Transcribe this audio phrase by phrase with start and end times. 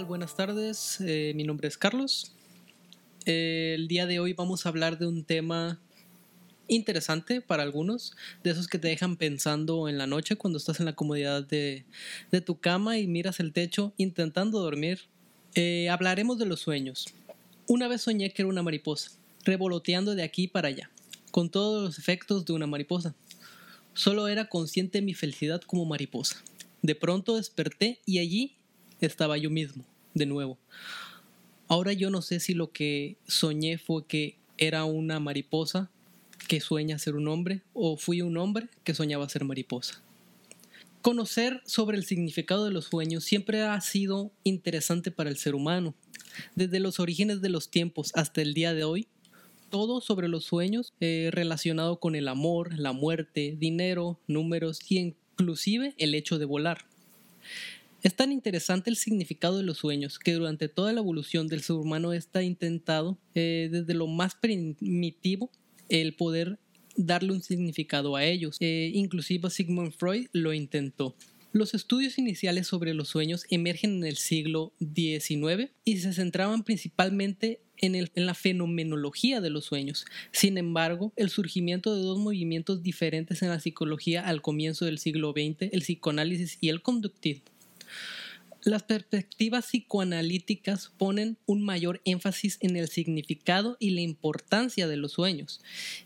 [0.00, 1.02] Buenas tardes.
[1.02, 2.32] Eh, mi nombre es Carlos.
[3.26, 5.78] Eh, el día de hoy vamos a hablar de un tema
[6.66, 10.86] interesante para algunos, de esos que te dejan pensando en la noche cuando estás en
[10.86, 11.84] la comodidad de,
[12.30, 15.02] de tu cama y miras el techo intentando dormir.
[15.54, 17.04] Eh, hablaremos de los sueños.
[17.68, 19.10] Una vez soñé que era una mariposa,
[19.44, 20.90] revoloteando de aquí para allá,
[21.30, 23.14] con todos los efectos de una mariposa.
[23.92, 26.42] Solo era consciente de mi felicidad como mariposa.
[26.80, 28.56] De pronto desperté y allí
[29.06, 29.84] estaba yo mismo,
[30.14, 30.58] de nuevo.
[31.68, 35.90] Ahora yo no sé si lo que soñé fue que era una mariposa
[36.48, 40.02] que sueña ser un hombre o fui un hombre que soñaba ser mariposa.
[41.00, 45.94] Conocer sobre el significado de los sueños siempre ha sido interesante para el ser humano.
[46.54, 49.08] Desde los orígenes de los tiempos hasta el día de hoy,
[49.70, 55.94] todo sobre los sueños eh, relacionado con el amor, la muerte, dinero, números y inclusive
[55.96, 56.84] el hecho de volar.
[58.02, 61.76] Es tan interesante el significado de los sueños que durante toda la evolución del ser
[61.76, 65.52] humano está intentado eh, desde lo más primitivo
[65.88, 66.58] el poder
[66.96, 68.56] darle un significado a ellos.
[68.58, 71.14] Eh, inclusive Sigmund Freud lo intentó.
[71.52, 77.60] Los estudios iniciales sobre los sueños emergen en el siglo XIX y se centraban principalmente
[77.76, 80.06] en, en, la fenomenología de los sueños.
[80.32, 85.32] Sin embargo, el surgimiento de dos movimientos diferentes en la psicología al comienzo del siglo
[85.32, 87.51] XX, el psicoanálisis y el conductismo,
[88.64, 95.12] las perspectivas psicoanalíticas ponen un mayor énfasis en el significado y la importancia de los
[95.12, 95.60] sueños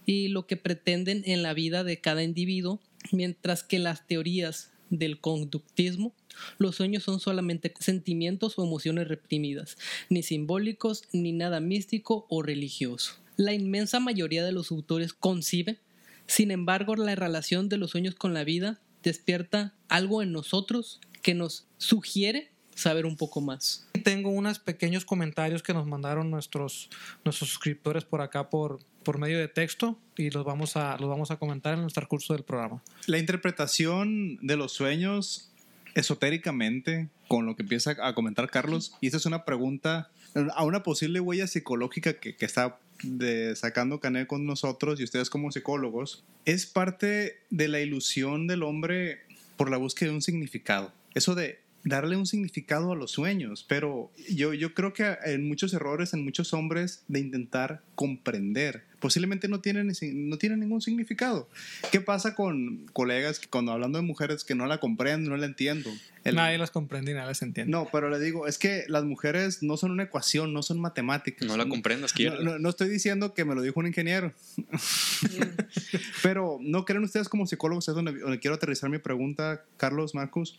[0.07, 2.81] y lo que pretenden en la vida de cada individuo,
[3.13, 6.15] mientras que las teorías del conductismo,
[6.59, 9.77] los sueños son solamente sentimientos o emociones reprimidas,
[10.09, 13.15] ni simbólicos, ni nada místico o religioso.
[13.37, 15.79] La inmensa mayoría de los autores concibe,
[16.27, 21.35] sin embargo, la relación de los sueños con la vida despierta algo en nosotros que
[21.35, 23.89] nos sugiere saber un poco más.
[24.05, 26.89] Tengo unos pequeños comentarios que nos mandaron nuestros,
[27.25, 31.33] nuestros suscriptores por acá por, por medio de texto y los vamos, a, los vamos
[31.33, 32.81] a comentar en nuestro curso del programa.
[33.07, 35.51] La interpretación de los sueños
[35.97, 40.13] esotéricamente, con lo que empieza a comentar Carlos, y esta es una pregunta
[40.55, 45.29] a una posible huella psicológica que, que está de sacando Canet con nosotros y ustedes
[45.29, 49.23] como psicólogos, es parte de la ilusión del hombre
[49.57, 54.11] por la búsqueda de un significado eso de darle un significado a los sueños, pero
[54.29, 59.61] yo, yo creo que en muchos errores, en muchos hombres, de intentar comprender, posiblemente no
[59.61, 61.49] tienen, no tienen ningún significado.
[61.93, 65.47] ¿Qué pasa con colegas que cuando hablando de mujeres que no la comprenden, no la
[65.47, 65.91] entiendo?
[66.25, 67.71] nadie las comprende y nadie las entiende.
[67.71, 71.47] No, pero le digo, es que las mujeres no son una ecuación, no son matemáticas.
[71.47, 72.43] No la comprendas, quiero.
[72.43, 74.33] No, no, estoy diciendo que me lo dijo un ingeniero.
[76.25, 77.87] pero ¿no creen ustedes como psicólogos?
[77.87, 80.59] Es donde, donde quiero aterrizar mi pregunta, Carlos, Marcus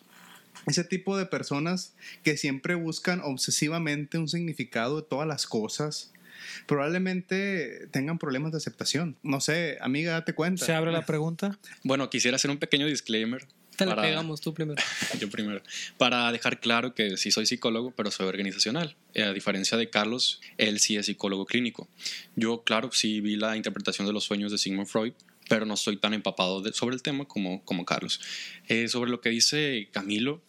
[0.66, 6.12] ese tipo de personas que siempre buscan obsesivamente un significado de todas las cosas,
[6.66, 9.17] probablemente tengan problemas de aceptación.
[9.23, 10.66] No sé, amiga, date cuenta.
[10.66, 11.57] ¿Se abre la pregunta?
[11.84, 13.46] Bueno, quisiera hacer un pequeño disclaimer.
[13.78, 14.81] Te la pegamos tú primero.
[15.19, 15.62] Yo primero.
[16.00, 18.96] Para dejar claro que sí soy psicólogo, pero soy organizacional.
[19.13, 21.88] Eh, a diferencia de Carlos, él sí es psicólogo clínico.
[22.35, 25.13] Yo, claro, sí vi la interpretación de los sueños de Sigmund Freud,
[25.50, 28.19] pero no soy tan empapado sobre el tema como, como Carlos.
[28.68, 30.41] Eh, sobre lo que dice Camilo,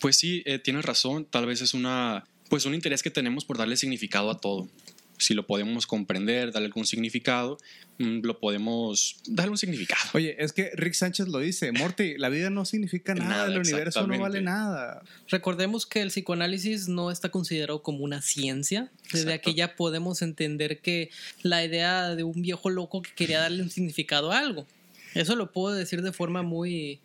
[0.00, 3.58] pues sí, eh, tienes razón, tal vez es una, pues un interés que tenemos por
[3.58, 4.68] darle significado a todo.
[5.18, 7.58] Si lo podemos comprender, darle algún significado,
[7.98, 10.00] mm, lo podemos darle un significado.
[10.14, 14.06] Oye, es que Rick Sánchez lo dice, Morty, la vida no significa nada, el universo
[14.06, 15.02] no vale nada.
[15.28, 18.90] Recordemos que el psicoanálisis no está considerado como una ciencia.
[19.12, 21.10] Desde aquí ya podemos entender que
[21.42, 24.66] la idea de un viejo loco que quería darle un significado a algo.
[25.14, 27.00] Eso lo puedo decir de forma muy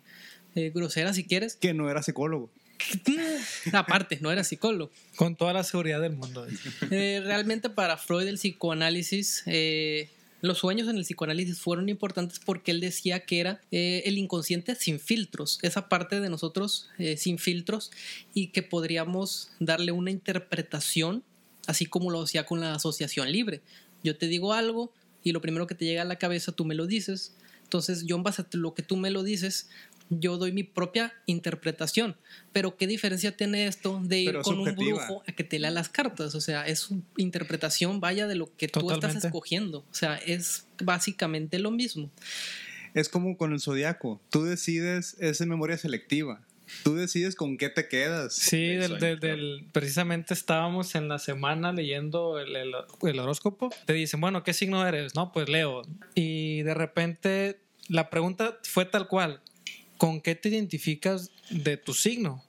[0.54, 1.56] eh, grosera si quieres.
[1.56, 2.50] Que no era psicólogo.
[3.72, 4.90] Aparte, no era psicólogo.
[5.16, 6.46] Con toda la seguridad del mundo.
[6.90, 10.10] Eh, realmente para Freud el psicoanálisis, eh,
[10.40, 14.74] los sueños en el psicoanálisis fueron importantes porque él decía que era eh, el inconsciente
[14.74, 17.90] sin filtros, esa parte de nosotros sin filtros
[18.34, 21.24] y que podríamos darle una interpretación,
[21.66, 23.62] así como lo hacía con la asociación libre.
[24.02, 24.92] Yo te digo algo
[25.22, 27.34] y lo primero que te llega a la cabeza tú me lo dices.
[27.62, 29.68] Entonces yo en base a lo que tú me lo dices,
[30.10, 32.16] yo doy mi propia interpretación.
[32.52, 35.88] Pero ¿qué diferencia tiene esto de ir con un brujo a que te lea las
[35.88, 36.34] cartas?
[36.34, 39.78] O sea, es su interpretación, vaya, de lo que tú estás escogiendo.
[39.78, 42.10] O sea, es básicamente lo mismo.
[42.94, 44.20] Es como con el zodiaco.
[44.30, 46.40] Tú decides, es en memoria selectiva.
[46.82, 48.34] Tú decides con qué te quedas.
[48.34, 53.70] Sí, del, precisamente estábamos en la semana leyendo el, el, horóscopo.
[53.84, 55.14] Te dicen, bueno, ¿qué signo eres?
[55.14, 55.82] No, pues Leo.
[56.14, 59.40] Y de repente la pregunta fue tal cual.
[59.98, 62.42] ¿Con qué te identificas de tu signo?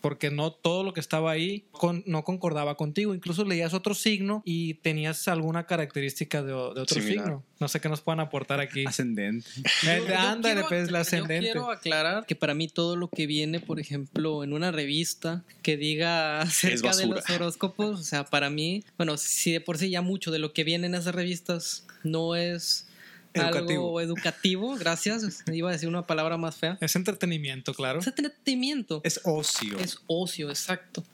[0.00, 3.14] porque no todo lo que estaba ahí con, no concordaba contigo.
[3.14, 7.24] Incluso leías otro signo y tenías alguna característica de, de otro Similar.
[7.24, 7.44] signo.
[7.60, 8.84] No sé qué nos puedan aportar aquí.
[8.86, 9.48] Ascendente.
[9.82, 11.46] El de Yo ándale, quiero pues, la ascendente.
[11.46, 15.44] Yo quiero aclarar que para mí todo lo que viene, por ejemplo, en una revista
[15.62, 19.90] que diga acerca de los horóscopos, o sea, para mí, bueno, si de por sí
[19.90, 22.87] ya mucho de lo que viene en esas revistas no es
[23.34, 23.70] Educativo.
[23.86, 26.78] algo educativo, gracias, iba a decir una palabra más fea.
[26.80, 28.00] Es entretenimiento, claro.
[28.00, 29.00] Es entretenimiento.
[29.04, 29.78] Es ocio.
[29.78, 31.04] Es ocio, exacto.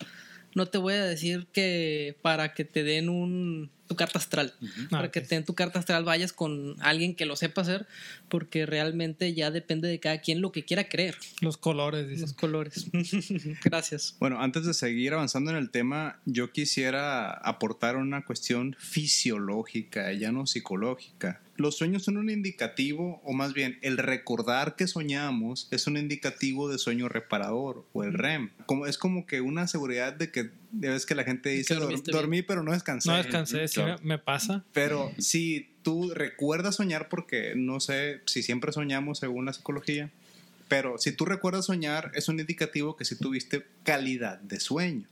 [0.55, 4.55] No te voy a decir que para que te den un tu carta astral,
[4.89, 5.27] para Ah, que ok.
[5.29, 7.87] te den tu carta astral vayas con alguien que lo sepa hacer,
[8.29, 12.23] porque realmente ya depende de cada quien lo que quiera creer, Los colores, dices.
[12.23, 12.87] los colores.
[13.65, 14.17] Gracias.
[14.21, 20.33] Bueno, antes de seguir avanzando en el tema, yo quisiera aportar una cuestión fisiológica, ya
[20.33, 21.41] no psicológica.
[21.57, 26.69] Los sueños son un indicativo, o más bien, el recordar que soñamos es un indicativo
[26.69, 28.51] de sueño reparador o el REM.
[28.67, 31.83] Como, es como que una seguridad de que, ya ves que la gente dice, "Dor-
[31.85, 32.21] dormiste bien".
[32.21, 33.09] dormí pero no descansé.
[33.09, 33.99] No descansé, sí claro.
[34.03, 34.65] me, me pasa.
[34.73, 40.11] Pero si tú recuerdas soñar, porque no sé si siempre soñamos según la psicología,
[40.67, 45.07] pero si tú recuerdas soñar, es un indicativo que si tuviste calidad de sueño.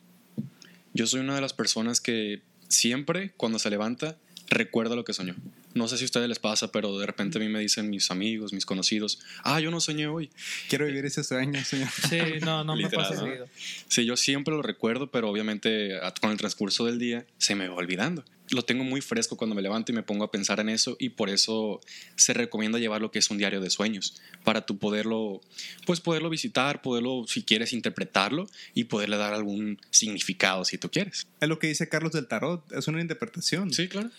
[0.92, 4.16] Yo soy una de las personas que siempre, cuando se levanta,
[4.48, 5.36] recuerda lo que soñó.
[5.74, 8.10] No sé si a ustedes les pasa, pero de repente a mí me dicen mis
[8.10, 10.30] amigos, mis conocidos, ah, yo no soñé hoy.
[10.69, 11.88] Quiero vivir ese sueño, señor.
[12.08, 13.20] Sí, no, no me pasa ¿no?
[13.20, 13.48] seguido.
[13.88, 17.74] Sí, yo siempre lo recuerdo, pero obviamente con el transcurso del día se me va
[17.74, 18.24] olvidando.
[18.52, 21.10] Lo tengo muy fresco cuando me levanto y me pongo a pensar en eso y
[21.10, 21.81] por eso
[22.16, 25.40] se recomienda llevar lo que es un diario de sueños para tú poderlo,
[25.87, 31.26] pues poderlo visitar, poderlo, si quieres, interpretarlo y poderle dar algún significado si tú quieres.
[31.40, 33.72] Es lo que dice Carlos del Tarot, es una interpretación.
[33.72, 34.10] Sí, claro.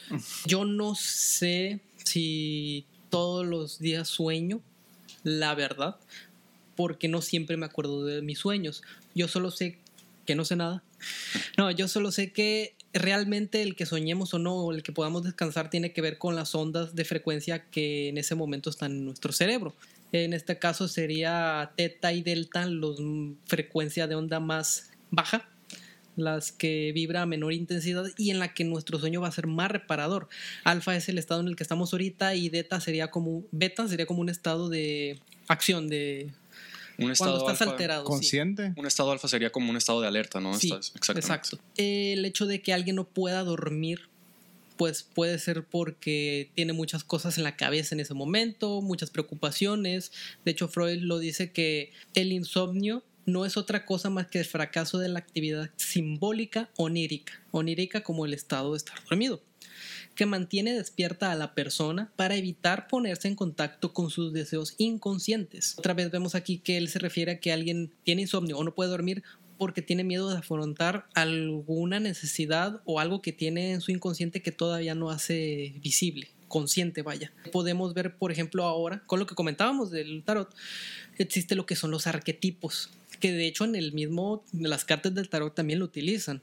[0.45, 4.61] Yo no sé si todos los días sueño,
[5.23, 5.97] la verdad,
[6.75, 8.81] porque no siempre me acuerdo de mis sueños.
[9.13, 9.77] Yo solo sé
[10.25, 10.83] que no sé nada.
[11.57, 15.69] No, yo solo sé que realmente el que soñemos o no, el que podamos descansar,
[15.69, 19.33] tiene que ver con las ondas de frecuencia que en ese momento están en nuestro
[19.33, 19.75] cerebro.
[20.11, 25.49] En este caso sería teta y delta, los mm, frecuencia de onda más baja,
[26.15, 29.47] las que vibra a menor intensidad y en la que nuestro sueño va a ser
[29.47, 30.29] más reparador.
[30.63, 34.05] Alfa es el estado en el que estamos ahorita y beta sería como beta sería
[34.05, 36.31] como un estado de acción de
[36.97, 38.03] Un cuando estado estás alfa, alterado.
[38.05, 38.09] sí.
[38.09, 38.73] Consciente.
[38.75, 40.53] Un estado alfa sería como un estado de alerta, ¿no?
[40.57, 41.19] Sí, Estás- exactamente.
[41.27, 41.59] exacto.
[41.77, 44.09] El hecho de que alguien no pueda dormir,
[44.77, 50.11] pues puede ser porque tiene muchas cosas en la cabeza en ese momento, muchas preocupaciones.
[50.45, 54.45] De hecho, Freud lo dice que el insomnio no es otra cosa más que el
[54.45, 57.41] fracaso de la actividad simbólica onírica.
[57.51, 59.41] Onírica como el estado de estar dormido
[60.15, 65.75] que mantiene despierta a la persona para evitar ponerse en contacto con sus deseos inconscientes.
[65.77, 68.73] Otra vez vemos aquí que él se refiere a que alguien tiene insomnio o no
[68.73, 69.23] puede dormir
[69.57, 74.51] porque tiene miedo de afrontar alguna necesidad o algo que tiene en su inconsciente que
[74.51, 77.31] todavía no hace visible, consciente, vaya.
[77.51, 80.53] Podemos ver, por ejemplo, ahora, con lo que comentábamos del tarot,
[81.17, 82.89] existe lo que son los arquetipos,
[83.19, 86.41] que de hecho en el mismo, las cartas del tarot también lo utilizan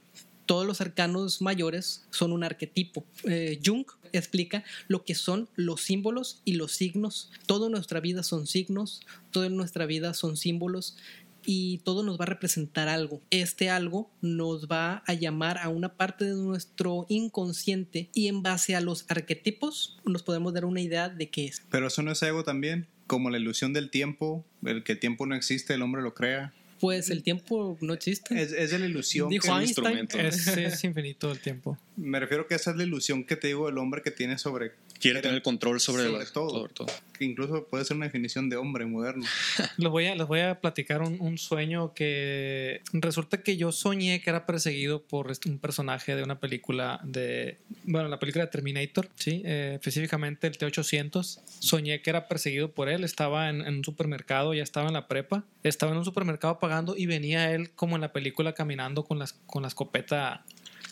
[0.51, 3.05] todos los arcanos mayores son un arquetipo.
[3.23, 7.31] Eh, Jung explica lo que son los símbolos y los signos.
[7.45, 8.99] Toda nuestra vida son signos,
[9.31, 10.97] toda nuestra vida son símbolos
[11.45, 13.21] y todo nos va a representar algo.
[13.29, 18.75] Este algo nos va a llamar a una parte de nuestro inconsciente y en base
[18.75, 21.63] a los arquetipos nos podemos dar una idea de qué es.
[21.69, 25.25] Pero eso no es ego también, como la ilusión del tiempo, el que el tiempo
[25.25, 26.53] no existe, el hombre lo crea.
[26.81, 28.41] Pues el tiempo no existe.
[28.41, 29.29] Es, es de la ilusión.
[29.29, 29.99] Dijo que- un Einstein.
[29.99, 30.17] instrumento.
[30.19, 31.77] Es, es infinito el tiempo.
[31.95, 34.71] me refiero que esa es la ilusión que te digo del hombre que tiene sobre,
[35.01, 36.49] Quiere tener el control sobre, todo.
[36.51, 36.87] sobre todo.
[37.17, 39.25] que incluso puede ser una definición de hombre moderno.
[39.77, 44.21] Les voy a, les voy a platicar un, un sueño que resulta que yo soñé
[44.21, 48.51] que era perseguido por este- un personaje de una película de, bueno, la película de
[48.51, 51.39] Terminator, sí, Eh, específicamente el T-800.
[51.59, 55.07] Soñé que era perseguido por él, estaba en, en un supermercado, ya estaba en la
[55.07, 59.17] prepa, estaba en un supermercado pagando y venía él como en la película caminando con,
[59.19, 60.43] las, con la escopeta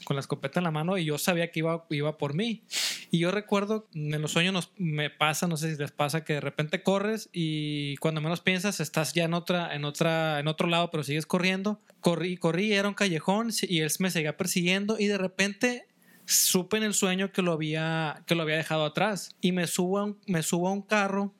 [0.10, 2.64] con la escopeta en la mano y yo sabía que iba, iba por mí.
[3.12, 6.34] Y yo recuerdo, en los sueños nos, me pasa, no sé si les pasa, que
[6.34, 10.68] de repente corres y cuando menos piensas estás ya en otra, en otra, en otro
[10.68, 11.80] lado, pero sigues corriendo.
[12.00, 15.86] Corrí, corrí, era un callejón y él me seguía persiguiendo y de repente
[16.26, 20.18] supe en el sueño que lo había, que lo había dejado atrás y me subo
[20.26, 21.36] me subo a un carro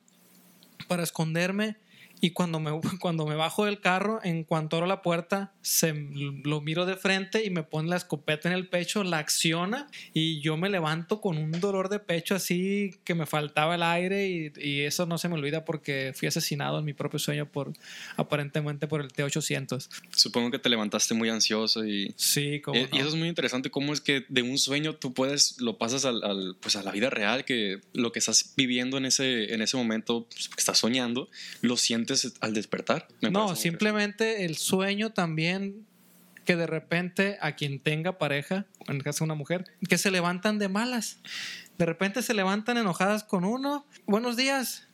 [0.86, 1.76] para esconderme
[2.20, 5.92] Y cuando me, cuando me bajo del carro, en cuanto abro la puerta, se,
[6.44, 10.40] lo miro de frente y me pone la escopeta en el pecho, la acciona y
[10.40, 14.52] yo me levanto con un dolor de pecho así que me faltaba el aire y,
[14.56, 17.72] y eso no se me olvida porque fui asesinado en mi propio sueño por
[18.16, 19.88] aparentemente por el T-800.
[20.10, 22.12] Supongo que te levantaste muy ansioso y...
[22.16, 22.78] Sí, como...
[22.78, 25.78] Eh, Y eso es muy interesante, cómo es que de un sueño tú puedes, lo
[25.78, 29.54] pasas al, al, pues a la vida real, que lo que estás viviendo en ese,
[29.54, 31.28] en ese momento, pues, que estás soñando,
[31.62, 32.09] lo sientes
[32.40, 33.08] al despertar.
[33.20, 35.86] Me No, simplemente el sueño también
[36.44, 40.10] que de repente a quien tenga pareja, en el caso de una mujer, que se
[40.10, 41.20] levantan de malas.
[41.78, 43.86] De repente se levantan enojadas con uno.
[44.06, 44.88] Buenos días.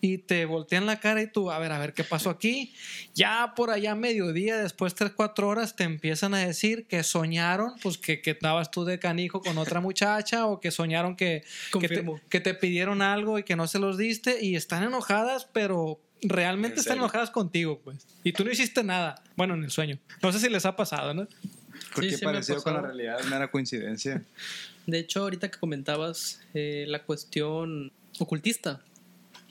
[0.00, 2.74] Y te voltean la cara y tú, a ver, a ver, ¿qué pasó aquí?
[3.14, 7.96] Ya por allá mediodía, después tres, cuatro horas, te empiezan a decir que soñaron, pues
[7.96, 11.42] que, que estabas tú de canijo con otra muchacha o que soñaron que,
[11.80, 15.48] que, te, que te pidieron algo y que no se los diste y están enojadas,
[15.52, 18.06] pero realmente ¿En están enojadas contigo, pues.
[18.22, 19.22] Y tú no hiciste nada.
[19.36, 19.98] Bueno, en el sueño.
[20.22, 21.28] No sé si les ha pasado, ¿no?
[21.94, 24.22] Porque Sí, parecido con la realidad, mera coincidencia.
[24.86, 28.82] De hecho, ahorita que comentabas eh, la cuestión ocultista,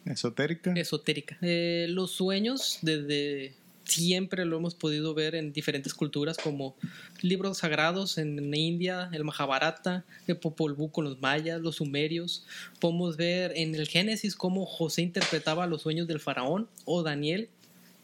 [0.06, 0.74] Esotérica.
[0.74, 6.76] esotérica, eh, los sueños desde siempre lo hemos podido ver en diferentes culturas como
[7.22, 12.46] libros sagrados en India, el Mahabharata, el Popol Vuh con los mayas, los sumerios.
[12.80, 17.50] Podemos ver en el Génesis cómo José interpretaba los sueños del faraón o Daniel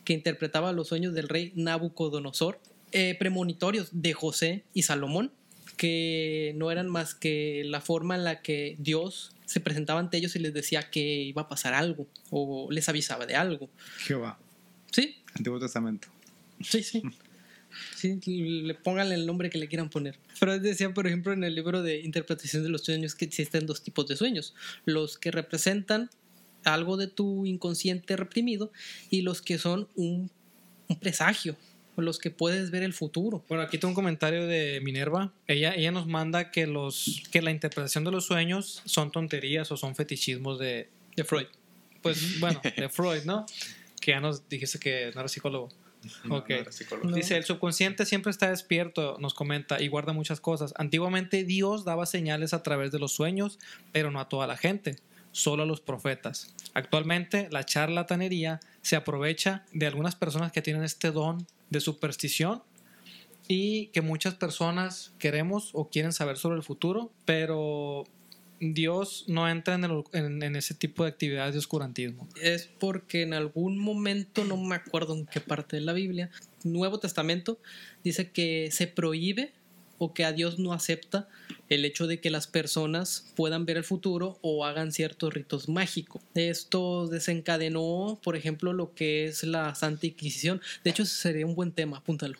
[0.03, 2.59] que interpretaba los sueños del rey Nabucodonosor.
[2.91, 5.31] Eh, premonitorios de José y Salomón
[5.77, 10.35] que no eran más que la forma en la que Dios se presentaba ante ellos
[10.35, 13.69] y les decía que iba a pasar algo o les avisaba de algo.
[13.99, 14.37] Jehová.
[14.91, 16.07] Sí, Antiguo Testamento.
[16.61, 17.03] sí, sí.
[17.95, 18.19] Sí,
[18.63, 20.17] le pónganle el nombre que le quieran poner.
[20.39, 23.83] Pero decía, por ejemplo, en el libro de interpretación de los sueños que existen dos
[23.83, 24.55] tipos de sueños.
[24.85, 26.09] Los que representan
[26.63, 28.71] algo de tu inconsciente reprimido
[29.09, 30.31] y los que son un,
[30.87, 31.55] un presagio,
[31.95, 33.43] o los que puedes ver el futuro.
[33.47, 35.31] Bueno, aquí tengo un comentario de Minerva.
[35.47, 39.77] Ella, ella nos manda que, los, que la interpretación de los sueños son tonterías o
[39.77, 41.47] son fetichismos de, De Freud.
[42.01, 43.45] pues bueno, de Freud, ¿no?
[44.09, 45.69] Que ya nos dijiste que no era psicólogo.
[46.31, 46.49] Ok.
[47.03, 47.11] No.
[47.11, 50.73] Dice, el subconsciente siempre está despierto, nos comenta, y guarda muchas cosas.
[50.77, 53.59] Antiguamente Dios daba señales a través de los sueños,
[53.91, 54.95] pero no a toda la gente,
[55.31, 56.55] solo a los profetas.
[56.73, 62.63] Actualmente la charlatanería se aprovecha de algunas personas que tienen este don de superstición
[63.47, 68.05] y que muchas personas queremos o quieren saber sobre el futuro, pero
[68.59, 72.27] Dios no entra en, el- en- en ese tipo de actividades de oscurantismo.
[72.41, 76.29] es porque en algún momento, no me acuerdo en qué parte de la Biblia,
[76.63, 77.59] Nuevo Testamento,
[78.03, 79.53] dice que se prohíbe
[79.97, 81.27] o que a Dios no acepta
[81.67, 86.21] el hecho de que las personas puedan ver el futuro o hagan ciertos ritos mágicos.
[86.35, 90.61] Esto desencadenó, por ejemplo, lo que es la Santa Inquisición.
[90.85, 92.39] De hecho, sería un buen tema, apúntalo.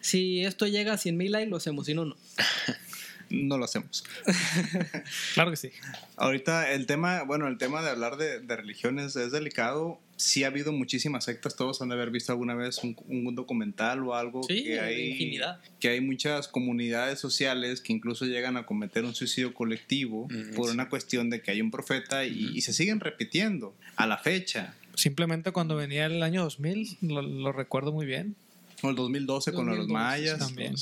[0.00, 2.16] Si esto llega a 100 mil likes, lo hacemos, si no, no.
[3.30, 4.04] No lo hacemos.
[5.34, 5.70] Claro que sí.
[6.16, 10.00] Ahorita el tema, bueno, el tema de hablar de, de religiones es delicado.
[10.16, 14.02] Sí ha habido muchísimas sectas, todos han de haber visto alguna vez un, un documental
[14.06, 15.60] o algo Sí, que hay infinidad.
[15.78, 20.66] que hay muchas comunidades sociales que incluso llegan a cometer un suicidio colectivo Mm, por
[20.66, 20.72] sí.
[20.74, 24.74] una cuestión de que hay un profeta y, y se siguen repitiendo a la fecha.
[24.94, 28.34] Simplemente cuando venía el año 2000, lo, lo recuerdo muy bien.
[28.82, 30.38] O el 2012 con los 2012 mayas.
[30.38, 30.74] también.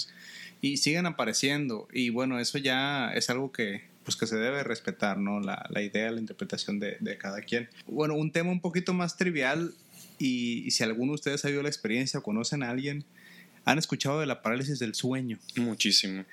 [0.60, 1.88] Y siguen apareciendo.
[1.92, 5.38] Y bueno, eso ya es algo que pues que se debe respetar, ¿no?
[5.38, 7.68] La, la idea, la interpretación de, de cada quien.
[7.86, 9.74] Bueno, un tema un poquito más trivial
[10.18, 13.04] y, y si alguno de ustedes ha vivido la experiencia o conocen a alguien,
[13.66, 15.38] han escuchado de la parálisis del sueño.
[15.56, 16.24] Muchísimo.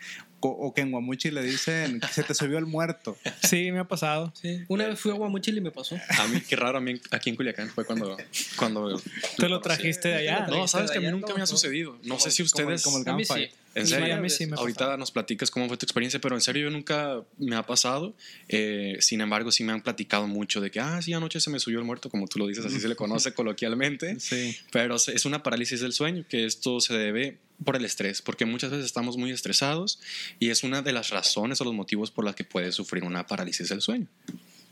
[0.48, 3.18] O, que en Guamuchi le dicen que se te subió el muerto.
[3.44, 4.34] Sí, me ha pasado.
[4.68, 5.96] Una vez fui a Guamuchil y me pasó.
[6.20, 8.18] A mí, qué raro, a mí aquí en Culiacán fue cuando...
[8.58, 9.02] cuando
[9.38, 10.48] Te lo trajiste de allá.
[10.48, 11.48] No, sabes que a mí nunca me ha no.
[11.48, 11.98] sucedido.
[12.04, 12.84] No sé si Como el- ustedes...
[12.84, 13.50] como el A mí sí.
[13.76, 14.04] ¿En Sí, serio?
[14.04, 16.70] varias A mí sí Ahorita nos platicas cómo fue tu experiencia, pero en serio yo
[16.70, 18.14] nunca me ha pasado.
[18.48, 21.60] Eh, sin embargo, sí me han platicado mucho de que, ah, sí, anoche se me
[21.60, 24.18] subió el muerto, como tú lo dices, así se le conoce coloquialmente.
[24.22, 24.56] Sí.
[24.72, 28.72] Pero es una parálisis del sueño, que esto se debe por el estrés, porque muchas
[28.72, 30.00] veces estamos muy estresados
[30.40, 33.26] y es una de las razones o los motivos por las que puedes sufrir una
[33.28, 34.08] parálisis del sueño.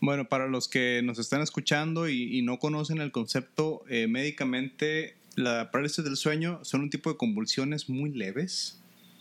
[0.01, 5.15] Bueno, para los que nos están escuchando y, y no conocen el concepto, eh, médicamente
[5.35, 8.79] la parálisis del sueño son un tipo de convulsiones muy leves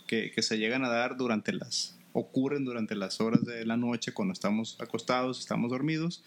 [0.08, 4.12] que, que se llegan a dar durante las ocurren durante las horas de la noche
[4.12, 6.22] cuando estamos acostados, estamos dormidos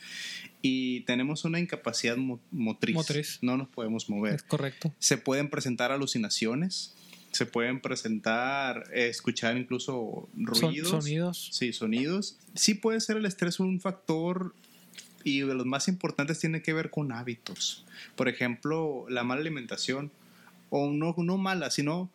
[0.63, 2.95] y tenemos una incapacidad mo- motriz.
[2.95, 3.37] Motriz.
[3.43, 4.33] No nos podemos mover.
[4.33, 4.91] Es correcto.
[4.97, 6.95] Se pueden presentar alucinaciones,
[7.35, 10.89] se pueden presentar, eh, escuchar incluso Son- ruidos.
[10.89, 11.49] sonidos.
[11.51, 12.37] Sí, sonidos.
[12.55, 14.53] Sí puede ser el estrés un factor
[15.23, 17.85] y de los más importantes tiene que ver con hábitos.
[18.15, 20.11] Por ejemplo, la mala alimentación,
[20.69, 22.09] o no, no mala, sino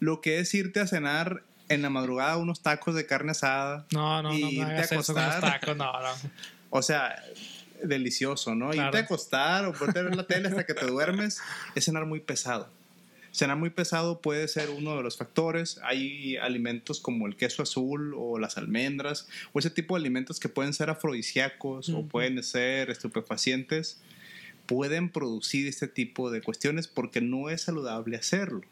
[0.00, 3.86] lo que es irte a cenar en la madrugada unos tacos de carne asada.
[3.92, 5.40] No, no, no, y no irte a acostar.
[5.40, 6.08] tacos, no, no.
[6.70, 7.22] O sea,
[7.82, 8.70] delicioso, ¿no?
[8.70, 8.88] Claro.
[8.88, 11.40] Irte a acostar o ponerte a ver la tele hasta que te duermes
[11.74, 12.70] es cenar muy pesado.
[13.32, 15.80] Cenar muy pesado puede ser uno de los factores.
[15.82, 20.48] Hay alimentos como el queso azul o las almendras o ese tipo de alimentos que
[20.48, 24.00] pueden ser afrodisíacos o pueden ser estupefacientes.
[24.66, 28.62] Pueden producir este tipo de cuestiones porque no es saludable hacerlo.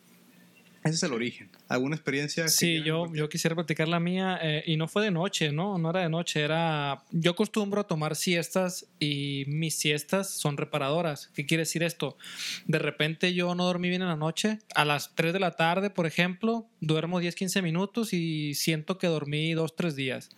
[0.86, 1.50] Ese es el origen.
[1.68, 2.48] ¿Alguna experiencia?
[2.48, 5.78] Sí, yo, yo quisiera platicar la mía eh, y no fue de noche, ¿no?
[5.78, 7.02] No era de noche, era...
[7.10, 11.28] Yo acostumbro a tomar siestas y mis siestas son reparadoras.
[11.34, 12.16] ¿Qué quiere decir esto?
[12.66, 14.60] De repente yo no dormí bien en la noche.
[14.74, 19.08] A las 3 de la tarde, por ejemplo, duermo 10, 15 minutos y siento que
[19.08, 20.30] dormí 2, 3 días.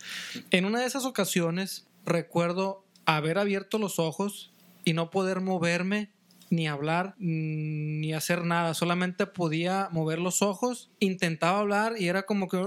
[0.50, 4.50] En una de esas ocasiones recuerdo haber abierto los ojos
[4.84, 6.10] y no poder moverme
[6.50, 12.24] ni hablar mm, ni hacer nada, solamente podía mover los ojos, intentaba hablar y era
[12.24, 12.62] como que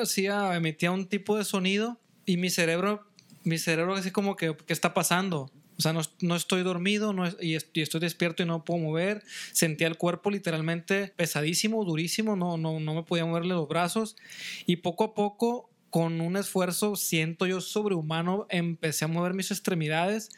[0.00, 3.06] hacía emitía un tipo de sonido y mi cerebro
[3.44, 5.50] mi cerebro así como que qué está pasando.
[5.78, 9.22] O sea, no, no estoy dormido no y estoy despierto y no puedo mover.
[9.52, 14.16] Sentía el cuerpo literalmente pesadísimo, durísimo, no, no, no me podía moverle los brazos.
[14.64, 20.30] Y poco a poco, con un esfuerzo, siento yo sobrehumano, empecé a mover mis extremidades.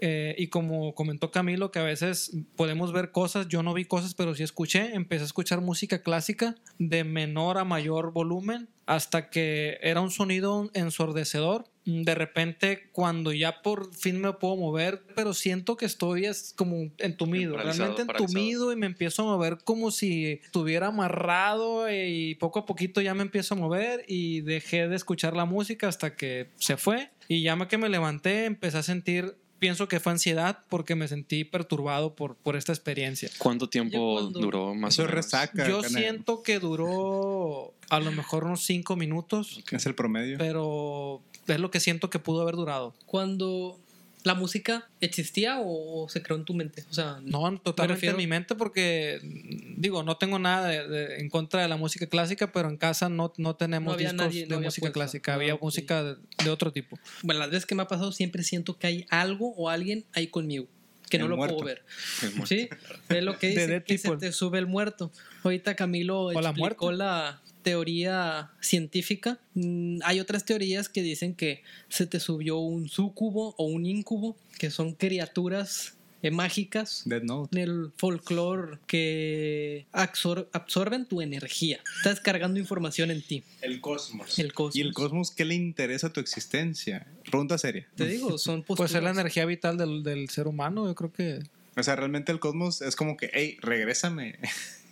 [0.00, 4.14] Eh, y como comentó Camilo, que a veces podemos ver cosas, yo no vi cosas,
[4.14, 9.78] pero sí escuché, empecé a escuchar música clásica de menor a mayor volumen hasta que
[9.82, 11.66] era un sonido ensordecedor.
[11.84, 16.90] De repente, cuando ya por fin me puedo mover, pero siento que estoy es como
[16.98, 18.40] entumido, Paralizado, realmente paralizado.
[18.40, 23.14] entumido y me empiezo a mover como si estuviera amarrado y poco a poquito ya
[23.14, 27.42] me empiezo a mover y dejé de escuchar la música hasta que se fue y
[27.42, 32.14] ya que me levanté empecé a sentir pienso que fue ansiedad porque me sentí perturbado
[32.14, 33.30] por, por esta experiencia.
[33.38, 35.14] ¿Cuánto tiempo cuando- duró más Eso o menos?
[35.24, 35.68] resaca.
[35.68, 40.38] Yo siento que duró a lo mejor unos cinco minutos, Es el promedio.
[40.38, 42.94] pero es lo que siento que pudo haber durado.
[43.06, 43.78] Cuando
[44.26, 46.84] la música existía o, se creó en tu mente.
[46.90, 50.88] O sea, No, totalmente refiero- en mi mente porque, mm, digo, no tengo nada de-
[50.88, 54.16] de- en contra de la música clásica, pero en casa no, no tenemos No discos
[54.16, 54.94] nadie, no de música puesto.
[54.94, 55.62] clásica, Ah, había ok.
[55.62, 56.98] música de, de otro tipo.
[57.22, 60.26] bueno, las veces que me ha pasado siempre siento que hay algo o alguien ahí
[60.26, 60.66] conmigo.
[61.08, 61.58] Que no El lo muerto.
[61.58, 61.84] puedo ver.
[62.22, 62.46] El muerto.
[62.46, 62.68] Sí,
[63.10, 65.12] es lo que dice, que se te sube el muerto.
[65.44, 66.98] Ahorita Camilo la explicó muerte.
[66.98, 69.40] la teoría científica.
[69.54, 74.36] Mm, hay otras teorías que dicen que se te subió un súcubo o un incubo,
[74.56, 77.48] que son criaturas eh, mágicas Dead Note.
[77.58, 81.80] del folclore que absor- absorben tu energía.
[81.98, 83.42] Estás cargando información en ti.
[83.62, 84.38] El cosmos.
[84.38, 84.76] El cosmos.
[84.76, 87.04] ¿Y el cosmos qué le interesa a tu existencia?
[87.28, 87.84] Pregunta seria.
[87.96, 89.18] Te digo, son Pues es la posturas.
[89.18, 91.40] energía vital del, del ser humano, yo creo que...
[91.76, 94.38] O sea, realmente el cosmos es como que, hey, regrésame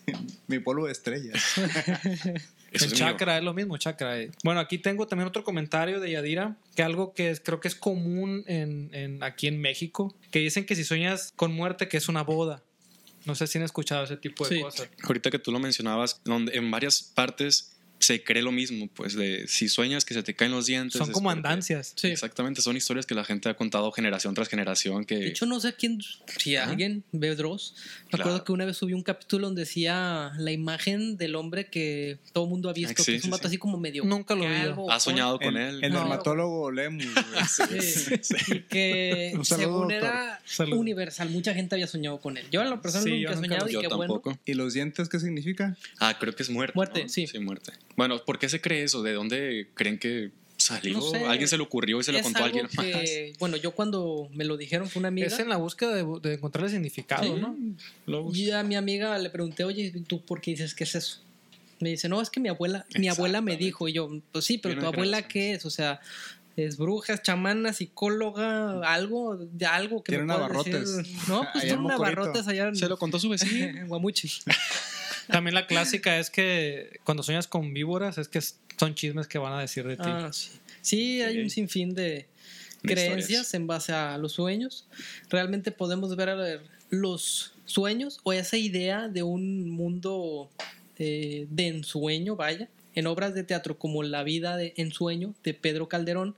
[0.49, 1.41] mi polvo de estrellas.
[2.75, 3.09] Eso el es mío.
[3.11, 4.17] chakra es lo mismo, chakra.
[4.43, 7.75] Bueno, aquí tengo también otro comentario de Yadira, que algo que es- creo que es
[7.75, 12.09] común en, en- aquí en México, que dicen que si sueñas con muerte, que es
[12.09, 12.63] una boda.
[13.27, 14.61] No sé si han escuchado ese tipo de Sí.
[14.63, 14.89] cosas.
[15.03, 17.74] Ahorita que tú lo mencionabas, donde en varias partes
[18.05, 20.99] se cree lo mismo, pues de si sueñas que se te caen los dientes.
[20.99, 21.93] Son como andancias.
[21.97, 22.09] Sí.
[22.09, 25.61] Exactamente, son historias que la gente ha contado generación tras generación que De hecho, no
[25.61, 26.01] sé quién,
[26.39, 26.71] si Ajá.
[26.71, 27.75] alguien ve Dross.
[28.05, 28.25] Me Claro.
[28.25, 32.45] acuerdo que una vez subí un capítulo donde decía la imagen del hombre que todo
[32.45, 33.47] el mundo ha visto, Ah, sí, que es un vato sí.
[33.49, 34.05] así como medio.
[34.05, 34.63] Nunca lo vi yo.
[34.69, 35.85] calvo, ha soñado con el, él.
[35.85, 36.01] el No.
[36.01, 37.05] dermatólogo Lemus.
[38.49, 39.93] Y que Un saludo, según doctor.
[39.97, 40.77] era Salud.
[40.79, 42.47] universal, mucha gente había soñado con él.
[42.51, 44.21] Yo en lo personal Sí, nunca he nunca soñado lo- y Yo qué tampoco.
[44.31, 44.41] bueno.
[44.45, 45.77] ¿Y los dientes qué significa?
[45.99, 46.73] Ah, creo que es muerte.
[46.75, 47.09] Muerte, ¿no?
[47.09, 47.27] sí.
[47.27, 47.73] Sí, muerte.
[47.97, 49.03] Bueno, ¿por qué se cree eso?
[49.03, 50.95] ¿De dónde creen que salió?
[50.95, 51.25] No sé.
[51.27, 52.85] ¿Alguien se le ocurrió y se lo contó a alguien más?
[52.87, 55.27] que, bueno, yo cuando me lo dijeron fue una amiga.
[55.27, 57.41] Es en la búsqueda de, de encontrarle significado, Sí.
[57.41, 57.57] ¿no?
[58.07, 58.37] Lobos.
[58.37, 61.21] Y a mi amiga le pregunté, oye, ¿tú por qué dices que es eso?
[61.81, 63.89] Me dice, no, es que mi abuela, mi abuela me dijo.
[63.89, 65.23] Y yo, pues sí, pero tu abuela.
[65.27, 65.67] ¿qué es?
[65.67, 66.01] O sea,
[66.57, 70.97] es bruja, es chamana, psicóloga, algo, de algo que Tiene me puedas navarrotes.
[70.97, 71.17] decir.
[71.29, 73.65] No, pues tiene navarrotes allá en, Se lo contó su vecino.
[73.81, 74.31] en Guamuchi.
[75.29, 79.53] También la clásica es que cuando sueñas con víboras es que son chismes que van
[79.53, 80.03] a decir de ti.
[80.05, 80.51] Ah, sí.
[80.83, 82.27] Sí, hay un sinfín de
[82.83, 83.55] De creencias historias.
[83.55, 84.87] en base a los sueños.
[85.31, 90.51] Realmente podemos ver a ver, los sueños o esa idea de un mundo
[90.99, 95.89] eh, de ensueño, vaya, en obras de teatro como La vida de ensueño de Pedro
[95.89, 96.37] Calderón,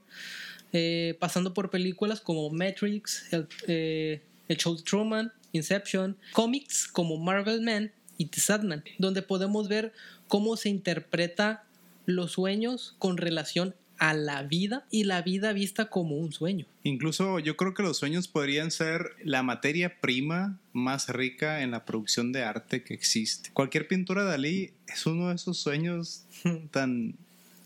[0.73, 7.17] eh, pasando por películas como Matrix, el, eh, el Show de Truman, Inception, cómics como
[7.17, 9.93] Marvel Man y The Sandman, donde podemos ver
[10.27, 11.63] cómo se interpreta
[12.05, 16.65] los sueños con relación a la vida y la vida vista como un sueño.
[16.83, 21.85] Incluso yo creo que los sueños podrían ser la materia prima más rica en la
[21.85, 23.49] producción de arte que existe.
[23.53, 26.23] Cualquier pintura de Dalí es uno de esos sueños
[26.71, 27.15] tan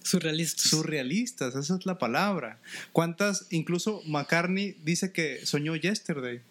[0.03, 0.69] Surrealistas.
[0.69, 2.59] surrealistas, esa es la palabra.
[2.91, 3.45] ¿Cuántas?
[3.51, 6.41] Incluso McCartney dice que soñó Yesterday.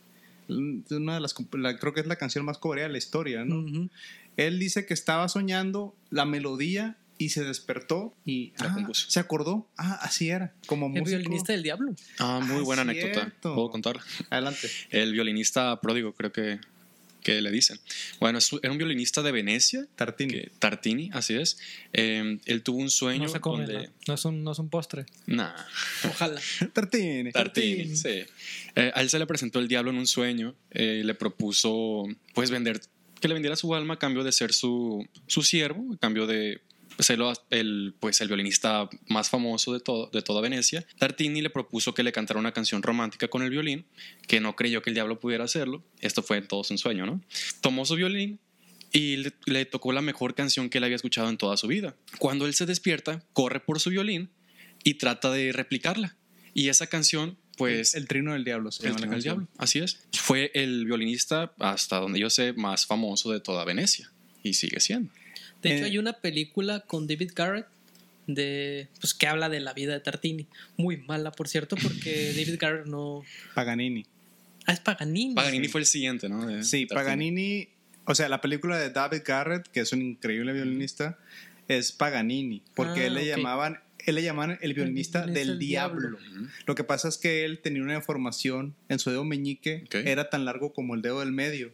[0.51, 3.65] Una de las, la- creo que es la canción más coreana de la historia, ¿no?
[4.37, 9.11] Él dice que estaba soñando la melodía y se despertó y La ah, compuso.
[9.11, 9.69] se acordó.
[9.77, 10.55] Ah, así era.
[10.67, 11.09] Como El músico.
[11.19, 11.95] violinista del diablo.
[12.19, 13.13] Ah, muy Ah, buena anécdota.
[13.21, 13.55] cierto.
[13.55, 14.03] ¿Puedo contarla?
[14.31, 14.69] Adelante.
[14.89, 16.61] El violinista pródigo, creo que,
[17.23, 17.79] que le dicen.
[18.19, 20.33] Bueno, es- era un violinista de Venecia, Tartini.
[20.33, 21.59] que, Tartini, así es.
[21.93, 23.87] Eh, él tuvo un sueño No se come, donde...
[23.89, 23.93] ¿no?
[24.09, 25.07] No es un, no es un postre.
[25.27, 25.53] Nah,
[26.09, 26.41] Ojalá.
[26.73, 27.33] Tartini.
[27.33, 28.25] Tartini, sí.
[28.77, 32.07] Eh, a él se le presentó el diablo en un sueño eh, y le propuso,
[32.35, 32.81] pues, vender,
[33.21, 36.61] que le vendiera su alma a cambio de ser su, su siervo, a cambio de
[37.03, 37.19] ser
[37.51, 40.87] el, pues, el violinista más famoso de, todo, de toda Venecia.
[40.99, 43.87] Tartini le propuso que le cantara una canción romántica con el violín,
[44.27, 45.85] que no creyó que el diablo pudiera hacerlo.
[46.01, 47.21] Esto fue todo un sueño, ¿no?
[47.61, 48.41] Tomó su violín
[48.93, 51.95] y le, le tocó la mejor canción que él había escuchado en toda su vida.
[52.19, 54.31] Cuando él se despierta, corre por su violín
[54.85, 56.17] y trata de replicarla.
[56.55, 57.95] Y esa canción, pues...
[57.95, 58.73] el trino del diablo.
[58.73, 59.23] Se El llama Trino del.
[59.23, 60.01] Diablo, así es.
[60.13, 64.11] Fue el violinista, hasta donde yo sé, más famoso de toda Venecia.
[64.43, 65.13] Y sigue siendo.
[65.63, 67.67] De hecho, Eh, hay una película con David Garrett
[68.27, 70.47] de pues que habla de la vida de Tartini.
[70.77, 73.23] Muy mala, por cierto, porque David Garrett no.
[73.55, 74.07] Paganini.
[74.67, 75.35] Ah, es Paganini.
[75.35, 76.47] Paganini fue el siguiente, ¿no?
[76.47, 76.95] De- Sí, Tartini.
[76.95, 77.69] Paganini.
[78.05, 81.19] O sea, la película de David Garrett, que es un increíble violinista,
[81.69, 82.63] es Paganini.
[82.75, 83.27] Porque Ah, él le ok.
[83.39, 83.81] llamaban.
[84.07, 86.17] Él le llamaban el violinista del diablo.
[86.67, 89.97] Lo que pasa es que él tenía una deformación en su dedo meñique, Ok.
[90.07, 91.71] era tan largo como el dedo del medio.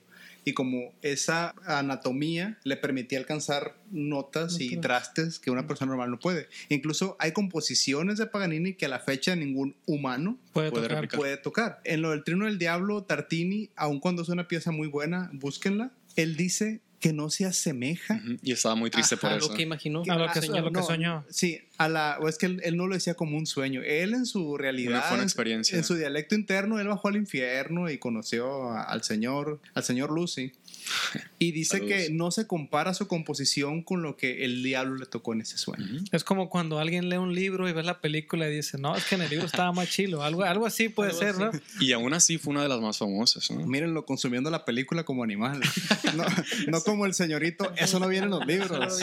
[0.46, 6.20] Y como esa anatomía le permitía alcanzar notas y trastes que una persona normal no
[6.20, 6.48] puede.
[6.68, 10.96] Incluso hay composiciones de Paganini que a la fecha ningún humano Puede, Puede tocar.
[11.00, 11.18] replicar.
[11.18, 11.80] puede tocar.
[11.84, 15.90] En lo del Trino del Diablo, Tartini, aun cuando es una pieza muy buena, búsquenla.
[16.14, 18.14] Él dice que no se asemeja.
[18.24, 18.36] Ujú.
[18.42, 19.48] Y estaba muy triste por A eso.
[19.50, 20.02] lo que imaginó.
[20.08, 20.56] A lo que, soñó.
[20.56, 21.24] a lo que No, soñó.
[21.28, 23.82] Sí, a la, o es que él, él no lo decía como un sueño.
[23.84, 25.76] Él en su realidad, Una buena en- experiencia.
[25.76, 30.10] en su dialecto interno, él bajó al infierno y conoció a- al señor, al señor
[30.10, 30.52] Lucy.
[31.38, 31.92] Y dice Saludos.
[31.92, 35.58] que no se compara su composición con lo que el diablo le tocó en ese
[35.58, 35.84] sueño.
[36.12, 39.04] Es como cuando alguien lee un libro y ve la película y dice, no, es
[39.04, 40.22] que en el libro estaba más chilo.
[40.22, 41.50] Algo, algo así puede Algo ser, ¿no?
[41.80, 43.50] Y aún así fue una de las más famosas.
[43.50, 43.66] ¿no?
[43.66, 45.60] Mírenlo consumiendo la película como animal.
[46.16, 46.24] No,
[46.68, 49.00] no como el señorito, eso no viene en los libros.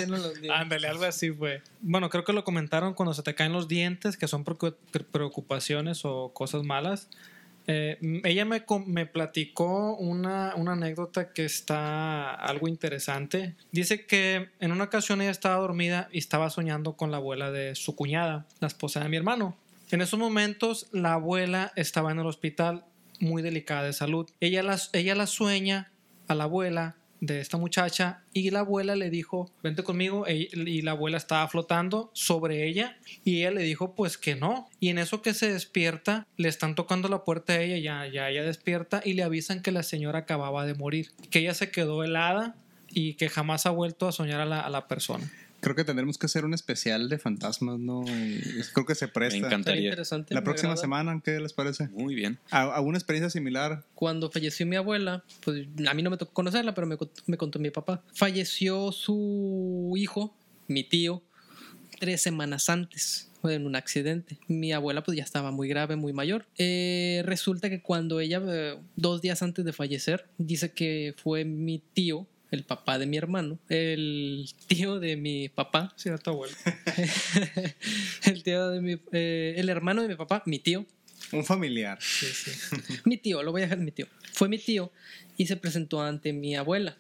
[0.52, 1.62] Ándale, algo así fue.
[1.82, 5.04] Bueno, creo que lo comentaron cuando se te caen los dientes, que son preocu- pre-
[5.04, 7.10] preocupaciones o cosas malas.
[7.68, 13.56] Eh, ella me, platicó una, anécdota que está algo interesante.
[13.72, 17.76] Dice que en una ocasión ella estaba dormida y estaba soñando con la abuela de
[17.76, 19.58] su cuñada, la esposa de mi hermano.
[19.92, 22.86] En esos momentos la abuela estaba en el hospital
[23.20, 24.30] muy delicada de salud.
[24.40, 25.92] Ella la, ella la sueña
[26.28, 30.82] a la abuela de esta muchacha y la abuela le dijo, vente conmigo e- y
[30.82, 34.68] la abuela estaba flotando sobre ella y ella le dijo pues que no.
[34.82, 38.30] Y en eso que se despierta, le están tocando la puerta a ella, ya, ya
[38.30, 42.04] ella despierta y le avisan que la señora acababa de morir, que ella se quedó
[42.04, 42.56] helada
[42.90, 45.32] y que jamás ha vuelto a soñar a la, a la persona.
[45.64, 48.04] Creo que tendremos que hacer un especial de fantasmas, ¿no?
[48.06, 48.42] Y
[48.74, 49.38] Creo que se Me presta.
[49.38, 49.90] Estaría encantaría.
[49.90, 50.34] interesante.
[50.34, 50.82] La me próxima agrada.
[50.82, 51.88] semana, ¿qué les parece?
[51.90, 52.38] Muy bien.
[52.52, 53.84] ¿A- ¿Alguna experiencia similar?
[53.96, 56.98] Cuando falleció mi abuela, pues a mí no me tocó conocerla, pero me,
[57.28, 58.04] me contó mi papá.
[58.14, 60.36] Falleció su hijo,
[60.68, 61.22] mi tío,
[62.00, 64.38] tres semanas antes en un accidente.
[64.48, 66.46] Mi abuela pues ya estaba muy grave, muy mayor.
[66.58, 71.82] Eh, resulta que cuando ella, eh, dos días antes de fallecer, dice que fue mi
[71.94, 76.56] tío, el papá de mi hermano, el tío de mi papá, Sí, era tu abuelo.
[78.26, 80.86] el tío de mi, eh, el hermano de mi papá, mi tío,
[81.32, 81.98] Un familiar.
[82.00, 82.52] Sí, sí.
[83.06, 84.08] mi tío, lo voy a dejar mi tío.
[84.34, 84.92] Fue mi tío
[85.36, 86.96] y se presentó ante mi abuela.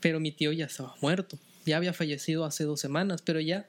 [0.00, 1.38] Pero mi tío ya estaba muerto.
[1.66, 3.66] Ya había fallecido hace dos semanas, pero ya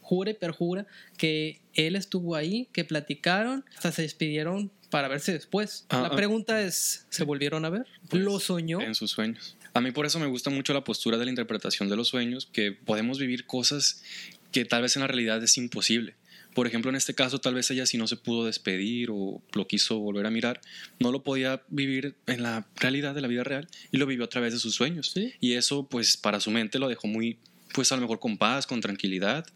[0.00, 0.86] jura y perjura
[1.18, 5.84] que él estuvo ahí, que platicaron, hasta se despidieron para verse después.
[5.90, 6.16] Ah, La ah.
[6.16, 7.86] pregunta es, ¿se volvieron a ver?
[8.08, 8.80] Pues, ¿Lo soñó?
[8.80, 9.56] En sus sueños.
[9.74, 12.48] A mí por eso me gusta mucho la postura de la interpretación de los sueños,
[12.52, 14.02] que podemos vivir cosas
[14.50, 16.14] que tal vez en la realidad es imposible.
[16.54, 19.66] Por ejemplo, en este caso, tal vez ella si no se pudo despedir o lo
[19.66, 20.60] quiso volver a mirar,
[20.98, 24.28] no lo podía vivir en la realidad de la vida real y lo vivió a
[24.28, 25.12] través de sus sueños.
[25.14, 25.32] Sí.
[25.40, 27.38] Y eso, pues, para su mente lo dejó muy,
[27.72, 29.46] pues, a lo mejor con paz, con tranquilidad.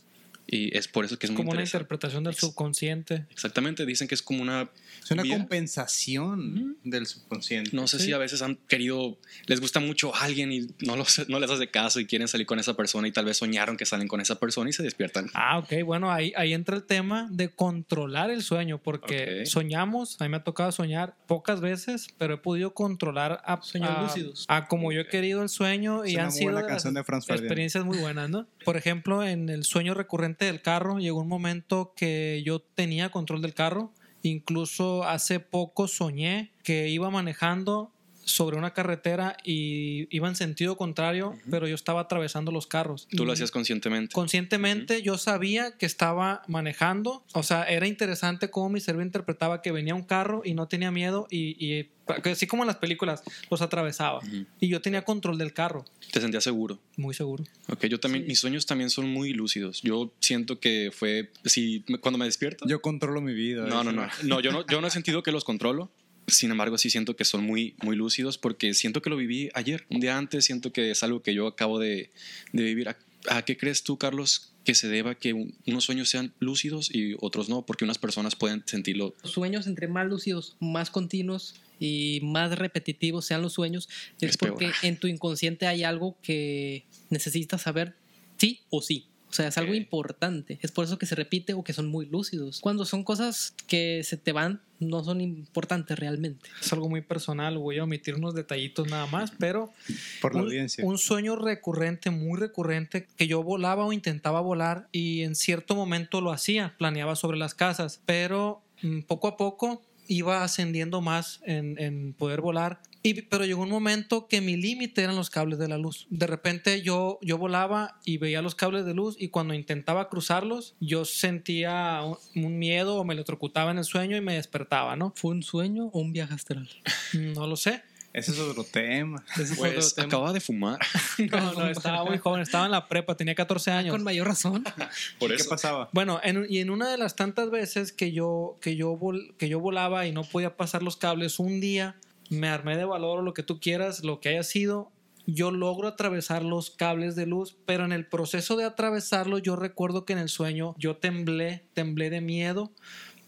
[0.48, 3.26] Y es por eso que es muy Como una interpretación del subconsciente.
[3.30, 4.70] Exactamente, dicen que es como una...
[5.02, 5.38] Es una vía.
[5.38, 7.70] compensación del subconsciente.
[7.72, 8.06] No sé Sí.
[8.06, 11.50] si a veces han querido, les gusta mucho a alguien y no, los, no les
[11.50, 14.20] hace caso y quieren salir con esa persona y tal vez soñaron que salen con
[14.20, 15.28] esa persona y se despiertan.
[15.35, 19.46] Ah, ok, bueno, ahí, ahí entra el tema de controlar el sueño, porque Ok.
[19.46, 23.90] soñamos, a mí me ha tocado soñar pocas veces, pero he podido controlar a, Sueños
[24.02, 24.44] lúcidos.
[24.48, 27.85] a como yo he querido el sueño y Es han sido canción de Franz experiencias
[27.85, 28.46] muy buenas, ¿no?
[28.64, 33.42] Por ejemplo, en el sueño recurrente del carro, llegó un momento que yo tenía control
[33.42, 37.92] del carro, incluso hace poco soñé que iba manejando
[38.27, 43.07] sobre una carretera y iba en sentido contrario, pero yo estaba atravesando los carros.
[43.17, 44.12] Tú lo hacías conscientemente.
[44.12, 49.71] Conscientemente yo sabía que estaba manejando, o sea, era interesante cómo mi cerebro interpretaba que
[49.71, 51.89] venía un carro y no tenía miedo y, y
[52.29, 54.21] así como en las películas, los atravesaba.
[54.61, 56.81] Y yo tenía control del carro, Te sentías seguro.
[56.97, 57.45] muy seguro.
[57.69, 58.29] Ok, yo también, Sí.
[58.29, 59.83] mis sueños también son muy lúcidos.
[59.83, 62.67] Yo siento que fue, si cuando me despierto.
[62.69, 63.67] Yo controlo mi vida.
[63.67, 65.91] no, no, no, no, yo no, yo no he sentido que los controlo.
[66.27, 69.87] Sin embargo, sí siento que son muy, muy lúcidos porque siento que lo viví ayer,
[69.91, 70.45] un día antes.
[70.45, 72.11] Siento que es algo que yo acabo de,
[72.53, 72.89] de vivir.
[72.89, 76.93] ¿A, a qué crees tú, Carlos, que se deba que un- unos sueños sean lúcidos
[76.93, 77.65] y otros no?
[77.65, 79.15] Porque unas personas pueden sentirlo.
[79.23, 83.89] Los sueños, entre más lúcidos, más continuos y más repetitivos sean los sueños,
[84.21, 84.55] es, Es peor.
[84.55, 87.95] porque en tu inconsciente hay algo que necesitas saber
[88.39, 89.07] sí o sí.
[89.29, 90.59] O sea, es algo importante.
[90.62, 92.61] Es por eso que se repite o que son muy lúcidos.
[92.61, 96.49] Cuando son cosas que se te van, no son importantes realmente.
[96.62, 99.73] Es algo muy personal, voy a omitir unos detallitos nada más, pero
[100.21, 100.85] Por la un, audiencia.
[100.85, 106.21] un sueño recurrente, muy recurrente, que yo volaba o intentaba volar y en cierto momento
[106.21, 111.79] lo hacía, planeaba sobre las casas, pero mm, poco a poco iba ascendiendo más en,
[111.79, 112.81] en poder volar.
[113.03, 116.07] Y, pero llegó un momento que mi límite eran los cables de la luz.
[116.11, 120.75] De repente yo, yo volaba y veía los cables de luz y cuando intentaba cruzarlos
[120.81, 125.12] yo sentía un, un miedo o me electrocutaba en el sueño y me despertaba, ¿no?
[125.14, 126.69] ¿Fue un sueño o un viaje astral?
[127.37, 127.83] No lo sé.
[128.16, 129.22] Ese es otro tema.
[129.35, 130.07] Ese es Pues otro tema.
[130.07, 130.79] acaba de fumar.
[131.31, 133.92] No, no, estaba muy joven, estaba en la prepa, tenía 14 años.
[133.92, 134.64] Con mayor razón.
[135.18, 135.48] Por ¿Qué eso.
[135.50, 135.88] pasaba?
[135.92, 139.48] Bueno, en- y en una de las tantas veces que yo, que, yo vol- que
[139.48, 141.96] yo volaba y no podía pasar los cables, un día
[142.31, 144.90] me armé de valor o lo que tú quieras, lo que haya sido,
[145.26, 150.05] yo logro atravesar los cables de luz, pero en el proceso de atravesarlos yo recuerdo
[150.05, 152.72] que en el sueño yo temblé, temblé de miedo,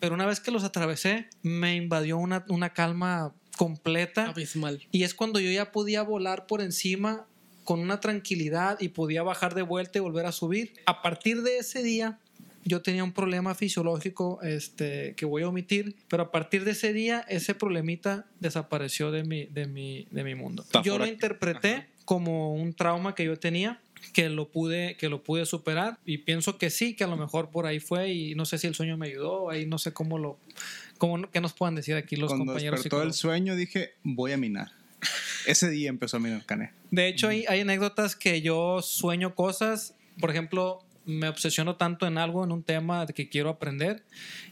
[0.01, 4.81] pero una vez que los atravesé me invadió una, una calma completa Abismal.
[4.91, 7.27] y es cuando yo ya podía volar por encima
[7.65, 10.73] con una tranquilidad y podía bajar de vuelta y volver a subir.
[10.87, 12.19] A partir de ese día,
[12.65, 16.95] yo tenía un problema fisiológico este, que voy a omitir, pero a partir de ese
[16.95, 20.63] día, ese problemita desapareció de mi, de mi, de mi mundo.
[20.63, 21.87] Está Yo lo interpreté Ajá.
[22.07, 23.81] como un trauma que yo tenía
[24.13, 27.51] que lo pude que lo pude superar y pienso que sí que a lo mejor
[27.51, 30.19] por ahí fue y no sé si el sueño me ayudó ahí no sé cómo
[30.19, 30.39] lo
[30.99, 34.37] cómo qué nos puedan decir aquí los Cuando compañeros despertó el sueño dije, voy a
[34.37, 34.73] minar.
[35.47, 36.73] Ese día empezó a minar Cané.
[36.91, 39.95] De hecho, hay, hay anécdotas que yo sueño cosas.
[40.21, 44.03] Por ejemplo, me obsesiono tanto en algo, en un tema que quiero aprender,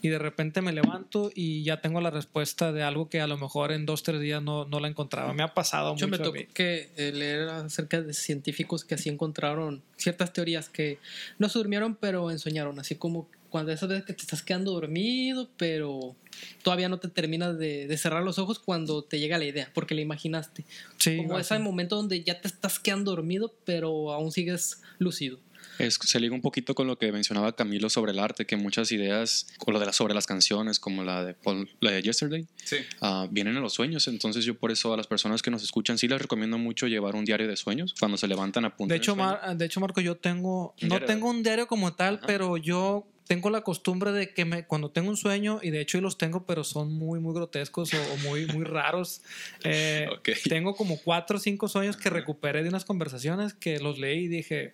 [0.01, 3.37] y de repente me levanto y ya tengo la respuesta de algo que a lo
[3.37, 5.35] mejor en dos, tres días no, no la encontraba.
[5.35, 6.31] Me ha pasado Yo me mucho.
[6.31, 10.99] a tocó que eh, leer acerca de científicos que así encontraron ciertas teorías que
[11.39, 12.81] no se durmieron, pero ensoñaron.
[12.81, 16.15] Así como cuando esas veces que te estás quedando dormido, pero
[16.63, 19.95] todavía no te terminas de, de cerrar los ojos cuando te llega la idea, porque
[19.95, 20.65] la imaginaste.
[20.99, 25.39] Sí, como ese momento donde ya te estás quedando dormido, pero aún sigues lúcido.
[25.79, 28.93] Es, se liga un poquito con lo que mencionaba Camilo sobre el arte, que muchas
[28.93, 32.47] ideas, o lo de las, sobre las canciones, como la de, Paul- la de Yesterday,
[32.65, 32.77] Sí.
[33.01, 34.07] ah, vienen en los sueños.
[34.09, 37.15] Entonces yo por eso a las personas que nos escuchan sí les recomiendo mucho llevar
[37.15, 40.01] un diario de sueños cuando se levantan a punto De hecho, Mar- de hecho, Marco,
[40.01, 42.27] yo tengo, no tengo un diario como tal, Ajá.
[42.27, 46.01] pero yo tengo la costumbre de que me, cuando tengo un sueño, y de hecho
[46.01, 49.23] los tengo, pero son muy, muy grotescos o, o muy, muy raros.
[49.65, 50.09] eh.
[50.49, 54.29] Tengo como cuatro o cinco sueños que recuperé de unas conversaciones que los leí y
[54.29, 54.73] dije,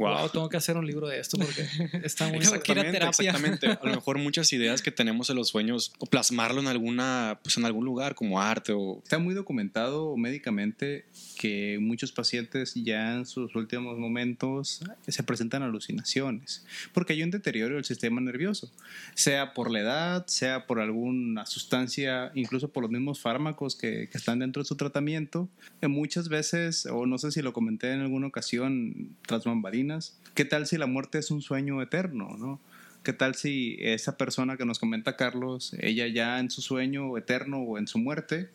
[0.00, 0.28] wow, Wow.
[0.30, 1.62] tengo que hacer un libro de esto porque
[2.04, 2.38] está muy...
[2.38, 3.30] Exactamente, terapia.
[3.30, 3.66] exactamente.
[3.68, 7.56] A lo mejor muchas ideas que tenemos en los sueños, o plasmarlo en alguna, pues
[7.56, 11.04] en algún lugar como arte o Está muy documentado médicamente
[11.38, 17.74] que muchos pacientes ya en sus últimos momentos se presentan alucinaciones, porque hay un deterioro
[17.76, 18.70] del sistema nervioso,
[19.14, 24.18] sea por la edad, sea por alguna sustancia, incluso por los mismos fármacos que, que
[24.18, 25.48] están dentro de su tratamiento.
[25.82, 29.89] Muchas veces, o no sé si lo comenté en alguna ocasión, tras bambalinas,
[30.34, 32.60] ¿qué tal si la muerte es un sueño eterno, no?
[33.02, 37.58] ¿Qué tal si esa persona que nos comenta Carlos, ella ya en su sueño eterno
[37.60, 38.50] o en su muerte,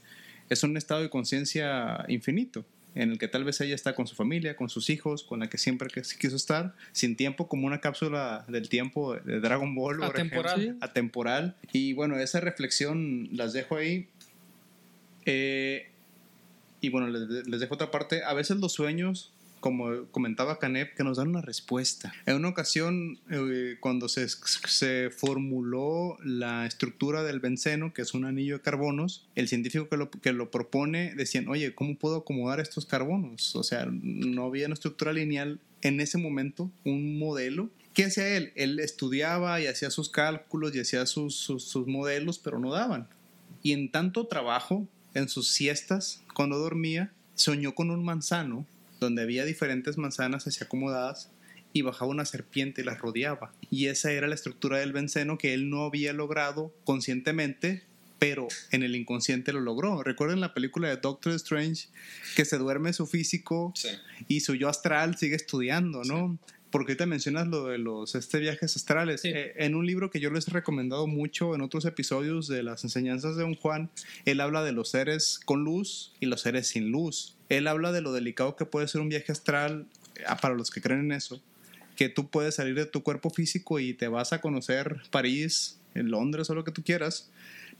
[0.49, 2.65] es un estado de conciencia infinito?
[2.95, 5.49] en el que tal vez ella está con su familia, con sus hijos, con la
[5.49, 9.97] que siempre quiso estar, sin tiempo, como una cápsula del tiempo de Dragon Ball.
[9.97, 10.61] por Atemporal.
[10.61, 11.55] ejemplo, atemporal.
[11.73, 14.07] Y bueno, esa reflexión las dejo ahí.
[15.25, 15.89] Eh,
[16.79, 18.23] y bueno, les, les dejo otra parte.
[18.23, 19.33] A veces los sueños
[19.65, 22.13] como comentaba Canet, que nos dan una respuesta.
[22.27, 28.25] En una ocasión, eh, cuando se, se, formuló la estructura del benceno, que es un
[28.25, 32.59] anillo de carbonos, el científico que lo, que lo propone decían, oye, ¿cómo puedo acomodar
[32.59, 33.55] estos carbonos?
[33.55, 37.71] O sea, no había una estructura lineal en ese momento, un modelo.
[37.95, 38.53] ¿Qué hacía él?
[38.53, 43.07] Él estudiaba y hacía sus cálculos y hacía sus, sus modelos, pero no daban.
[43.63, 48.67] Y en tanto trabajo, en sus siestas, cuando dormía, soñó con un manzano
[48.99, 51.29] donde había diferentes manzanas así acomodadas
[51.73, 53.53] y bajaba una serpiente y las rodeaba.
[53.69, 57.83] Y esa era la estructura del benceno que él no había logrado conscientemente,
[58.17, 60.01] pero en el inconsciente lo logró.
[60.01, 61.89] Recuerden la película de Doctor Strange,
[62.35, 63.89] que se duerme su físico Sí.
[64.29, 66.37] y su yo astral sigue estudiando, ¿no?
[66.75, 69.21] Porque ahorita mencionas lo de los este, viajes astrales.
[69.21, 69.29] Sí.
[69.29, 72.83] Eh, en un libro que yo les he recomendado mucho en otros episodios de las
[72.83, 73.89] enseñanzas de Don Juan,
[74.25, 77.37] él habla de los seres con luz y los seres sin luz.
[77.47, 79.87] Él habla de lo delicado que puede ser un viaje astral
[80.27, 81.41] ah, para los que creen en eso.
[81.95, 86.11] Que tú puedes salir de tu cuerpo físico y te vas a conocer París, en
[86.11, 87.31] Londres o lo que tú quieras.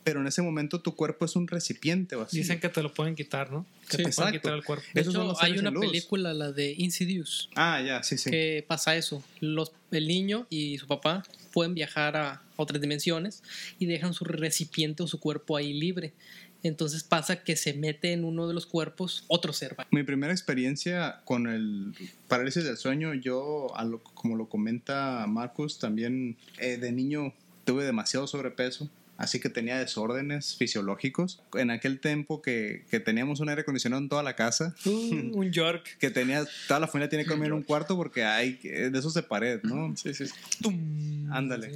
[0.05, 2.39] Pero en ese momento tu cuerpo es un recipiente vacío.
[2.39, 3.65] Dicen que te lo pueden quitar, ¿no?
[3.89, 4.85] Que Sí, te pueden quitar el cuerpo.
[4.93, 8.29] De Esos hecho, hay una película, la de Insidious, Ah, ya, sí, sí.
[8.29, 9.23] que pasa eso.
[9.39, 13.41] Los, el niño y su papá pueden viajar a otras dimensiones
[13.79, 16.13] y dejan su recipiente o su cuerpo ahí libre.
[16.61, 19.75] Entonces pasa que se mete en uno de los cuerpos otro ser.
[19.91, 21.93] Mi primera experiencia con el
[22.27, 27.33] parálisis del sueño, yo, a lo- como lo comenta Marcus, también eh, de niño
[27.65, 31.41] tuve demasiado sobrepeso, así que tenía desórdenes fisiológicos.
[31.54, 34.89] En aquel tiempo que, que teníamos un aire acondicionado en toda la casa, Uh,
[35.38, 35.97] un York.
[35.99, 38.99] que tenía, toda la familia tiene que dormir en un cuarto porque hay eh, de
[38.99, 39.95] esos de pared, ¿no?
[39.95, 40.25] Sí, sí.
[40.62, 41.32] Tum.
[41.32, 41.71] Ándale.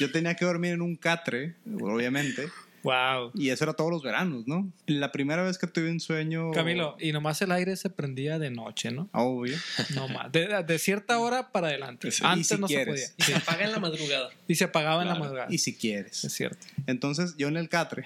[0.00, 2.48] Yo tenía que dormir en un catre, obviamente,
[2.82, 3.32] Wow.
[3.34, 4.70] y eso era todos los veranos, ¿no?
[4.86, 6.50] La primera vez que tuve un sueño...
[6.52, 9.08] Camilo, y nomás el aire se prendía de noche, ¿no?
[9.12, 9.56] Obvio.
[9.94, 10.30] No más.
[10.32, 12.10] De, de cierta hora para adelante.
[12.10, 12.22] Sí.
[12.24, 13.14] Antes si no quieres.
[13.18, 13.38] se Y se podía.
[13.38, 14.30] apaga en la madrugada.
[14.46, 15.46] Y se apagaba en la madrugada.
[15.50, 16.24] Y si quieres.
[16.24, 16.66] Es cierto.
[16.86, 18.04] Entonces, yo en el catre,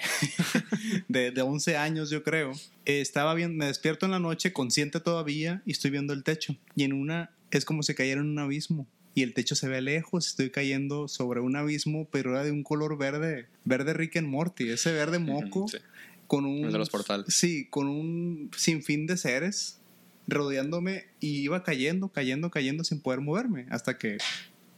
[1.08, 2.52] de, de 11 años, yo creo,
[2.84, 6.56] estaba bien, me despierto en la noche, consciente todavía, y estoy viendo el techo.
[6.74, 8.86] Y en una, es como si cayera en un abismo.
[9.14, 12.62] Y el techo se ve lejos, estoy cayendo sobre un abismo, pero era de un
[12.62, 15.78] color verde, verde Rick and Morty, ese verde moco, sí.
[16.26, 16.64] con un...
[16.64, 17.34] El de los portales.
[17.34, 19.78] Sí, con un sinfín de seres
[20.26, 24.18] rodeándome y iba cayendo, cayendo, cayendo sin poder moverme hasta que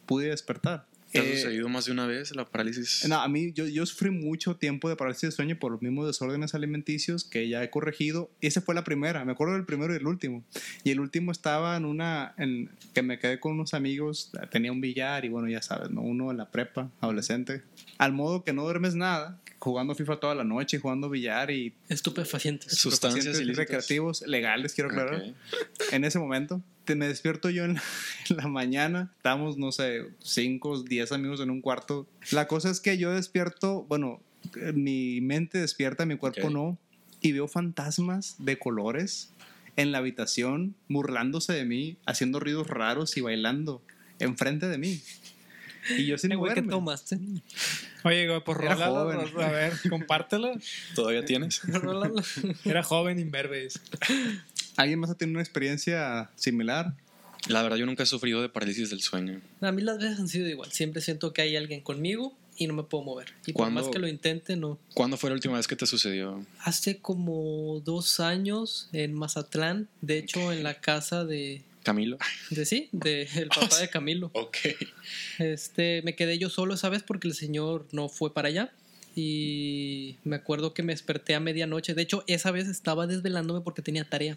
[0.06, 0.86] pude despertar.
[1.14, 3.06] ¿Te ha Eh, sucedido más de una vez la parálisis?
[3.08, 6.06] no, a mí yo, yo sufrí mucho tiempo de parálisis de sueño por los mismos
[6.08, 8.30] desórdenes alimenticios que ya he corregido.
[8.40, 10.44] Y esa fue la primera, me acuerdo del primero y el último.
[10.82, 14.80] Y el último estaba en una, en, que me quedé con unos amigos, tenía un
[14.80, 16.02] billar y bueno, ya sabes, ¿no?
[16.02, 17.62] Uno en la prepa, adolescente.
[17.98, 22.76] Al modo que no duermes nada, jugando FIFA toda la noche, jugando billar y Estupefacientes.
[22.76, 25.34] Sustancias recreativos, legales, quiero aclarar Ok.
[25.92, 26.60] en ese momento.
[26.84, 27.82] Te, me despierto yo en la,
[28.30, 29.12] en la mañana.
[29.16, 32.06] Estamos, no sé, 5, 10 amigos en un cuarto.
[32.30, 34.20] La cosa es que yo despierto, bueno,
[34.56, 36.78] eh, mi mente despierta, mi cuerpo no.
[37.20, 39.32] Y veo fantasmas de colores
[39.76, 43.82] en la habitación, burlándose de mí, haciendo ruidos raros y bailando
[44.18, 45.00] enfrente de mí.
[45.90, 47.18] Y yo sin Eh, güey, ¿qué tomaste?
[48.04, 49.44] Oye, güey, pues Era rólala, joven.
[49.44, 50.52] A ver, compártela.
[50.94, 51.62] ¿Todavía tienes?
[52.64, 53.80] Era joven, imberbes.
[54.76, 56.94] ¿Alguien más ha tenido una experiencia similar?
[57.48, 59.40] La verdad, yo nunca he sufrido de parálisis del sueño.
[59.60, 60.72] A mí las veces han sido igual.
[60.72, 63.32] Siempre siento que hay alguien conmigo y no me puedo mover.
[63.46, 64.78] Y por más que lo intente, no.
[64.94, 66.44] ¿Cuándo fue la última vez que te sucedió?
[66.60, 72.18] Hace como dos años en Mazatlán, de hecho en la casa de, Camilo.
[72.50, 74.30] de sí, de el papá de Camilo.
[74.34, 74.56] Ok.
[75.38, 78.72] Este, me quedé yo solo esa vez porque el señor no fue para allá.
[79.16, 81.94] Y me acuerdo que me desperté a medianoche.
[81.94, 84.36] De hecho, esa vez estaba desvelándome porque tenía tarea.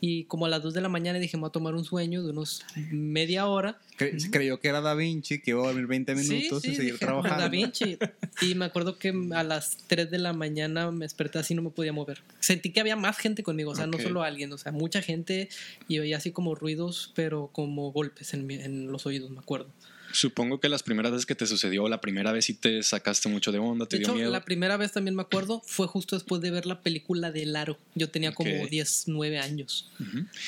[0.00, 2.22] Y como a las 2 de la mañana dije, me voy a tomar un sueño
[2.22, 3.78] de unos media hora.
[3.98, 7.04] Cre- Creyó que era Da Vinci, que iba a dormir 20 minutos y seguir dije,
[7.06, 7.42] trabajando.
[7.42, 7.98] Da Vinci.
[8.42, 11.70] Y me acuerdo que a las 3 de la mañana me desperté así, no me
[11.70, 12.22] podía mover.
[12.38, 15.48] Sentí que había más gente conmigo, o sea, no solo alguien, o sea, mucha gente
[15.88, 19.68] y oía así como ruidos, pero como golpes en, mi- en los oídos, me acuerdo.
[20.16, 23.52] Supongo que las primeras veces que te sucedió, la primera vez sí te sacaste mucho
[23.52, 24.30] de onda, te De dio hecho, miedo.
[24.30, 27.78] la primera vez también me acuerdo, fue justo después de ver la película de Laro.
[27.94, 28.70] Yo tenía como Ok.
[28.70, 29.90] 10, 9 años.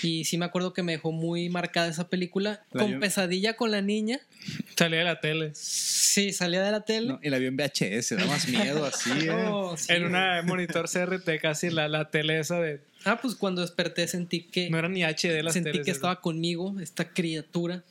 [0.03, 2.63] Y sí me acuerdo que me dejó muy marcada esa película.
[2.73, 4.21] La con yo- pesadilla con la niña.
[4.77, 5.51] Salía de la tele.
[5.55, 7.09] Sí, salía de la tele.
[7.09, 9.31] No, y la vio en VHS, da más miedo así, ¿eh?
[9.51, 9.93] Oh, sí.
[9.93, 12.81] En una monitor CRT casi la, la tele esa de...
[13.05, 15.85] Ah, pues cuando desperté sentí que, No era ni HD las sentí teles.
[15.85, 17.83] que estaba conmigo, esta criatura.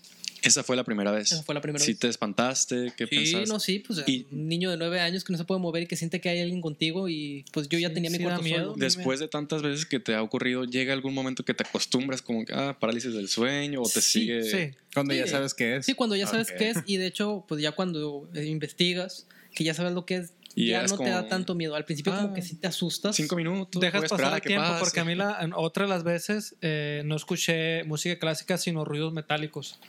[0.47, 1.31] Esa fue la primera vez.
[1.31, 1.99] Esa fue la primera ¿Sí vez.
[1.99, 2.93] te espantaste?
[2.97, 3.45] ¿Qué Sí, pensaste?
[3.47, 5.87] no, sí, pues Y- un niño de nueve años que no se puede mover y
[5.87, 8.71] que siente que hay alguien contigo y pues yo ya Sí, tenía mi cuarto miedo.
[8.71, 8.75] solo.
[8.77, 12.45] Después de tantas veces que te ha ocurrido, llega algún momento que te acostumbras como
[12.45, 14.43] que, ah, parálisis del sueño o te Sí, sigue...
[14.43, 14.77] Sí.
[14.93, 15.85] Cuando ya sabes qué es.
[15.85, 16.57] Sí, cuando ya sabes Ok.
[16.57, 20.15] qué es y de hecho, pues ya cuando eh, investigas, que ya sabes lo que
[20.17, 21.75] es, Y ya no te da como- tanto miedo.
[21.75, 22.21] Al principio Ah.
[22.23, 23.15] como que sí te asustas.
[23.15, 24.79] Cinco minutos, Dejas pasar el tiempo pase.
[24.83, 28.83] porque a mí la, en otra de las veces eh, no escuché música clásica sino
[28.83, 29.79] ruidos metálicos.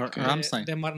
[0.00, 0.64] Ra- Rammstein.
[0.64, 0.94] de mar-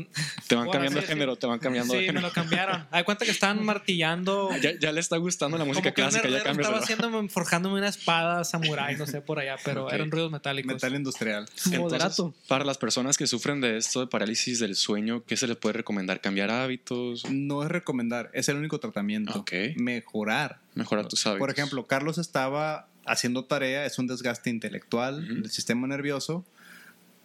[0.49, 1.13] Te van Ahora cambiando sí, de sí.
[1.13, 2.27] género, te van cambiando de Sí, me género.
[2.29, 2.87] lo cambiaron.
[2.91, 4.51] Hay cuenta que estaban martillando.
[4.61, 6.69] Ya, ya le está gustando la música como que clásica, ya herrero cambias.
[6.69, 9.93] estaba haciéndome, forjándome una espada samurai, no sé, por allá, pero Ok.
[9.93, 10.73] eran ruidos metálicos.
[10.75, 11.47] Metal industrial.
[11.79, 12.35] Moderato.
[12.49, 15.75] para las personas que sufren de esto de parálisis del sueño, ¿qué se les puede
[15.75, 16.21] recomendar?
[16.21, 17.25] ¿Cambiar hábitos?
[17.31, 19.39] No es recomendar, es el único tratamiento.
[19.41, 19.53] Ok.
[19.77, 20.59] Mejorar.
[20.75, 21.39] Mejorar tus hábitos.
[21.41, 25.43] Por ejemplo, Carlos estaba haciendo tarea, es un desgaste intelectual Ujú.
[25.43, 26.45] del sistema nervioso.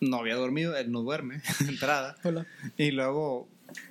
[0.02, 2.18] No había dormido, él no duerme de entrada.
[2.24, 2.46] Hola.
[2.78, 3.48] Y luego,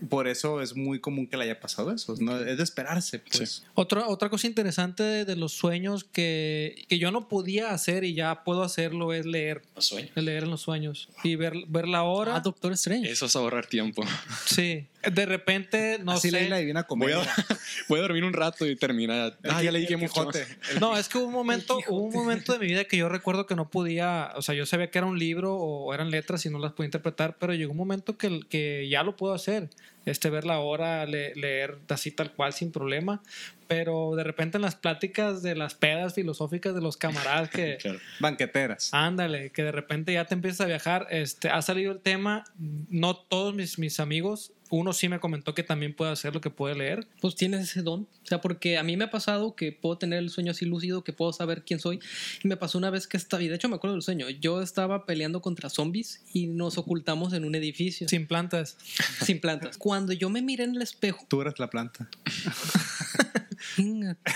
[0.09, 2.15] por eso es muy común que le haya pasado eso.
[2.21, 2.39] ¿no?
[2.39, 3.65] Es de esperarse, pues.
[3.75, 8.15] Otra, otra cosa interesante de, de los sueños que, que yo no podía hacer y
[8.15, 9.63] ya puedo hacerlo es leer.
[9.79, 10.09] sueño.
[10.15, 12.37] Es leer en los sueños y ver, ver la hora.
[12.37, 13.11] Ah, Doctor Strange.
[13.11, 14.03] Eso es ahorrar tiempo.
[14.47, 14.87] Sí.
[15.03, 16.41] De repente, no Así sé.
[16.41, 17.35] leí la divina Voy a, comedia.
[17.89, 19.33] voy a dormir un rato y termina.
[19.45, 20.13] Ah, ya le dije El mucho.
[20.13, 20.47] Quijote.
[20.81, 23.47] No, es que hubo un momento, hubo un momento de mi vida que yo recuerdo
[23.47, 26.51] que no podía, o sea, yo sabía que era un libro o eran letras y
[26.51, 29.71] no las podía interpretar, pero llegó un momento que, que ya lo puedo hacer,
[30.07, 33.23] este, ver la hora, le- leer así tal cual sin problema,
[33.69, 37.99] pero de repente en las pláticas de las pedas filosóficas de los camaradas que, Claro.
[38.19, 38.93] Banqueteras.
[38.93, 42.45] ándale, que de repente ya te empiezas a viajar, este, ha salido el tema,
[42.89, 46.49] no todos mis, mis amigos, uno sí me comentó que también puede hacer lo que
[46.51, 48.03] puede leer, Pues tienes ese don.
[48.23, 51.03] O sea, porque a mí me ha pasado que puedo tener el sueño así lúcido,
[51.03, 51.99] que puedo saber quién soy.
[52.45, 54.63] Y me pasó una vez que estaba, y de hecho me acuerdo del sueño, yo
[54.63, 58.77] estaba peleando contra zombies y nos ocultamos en un edificio sin plantas.
[59.25, 59.77] sin plantas.
[59.91, 62.09] Cuando yo me miré en el espejo, Tú eres la planta.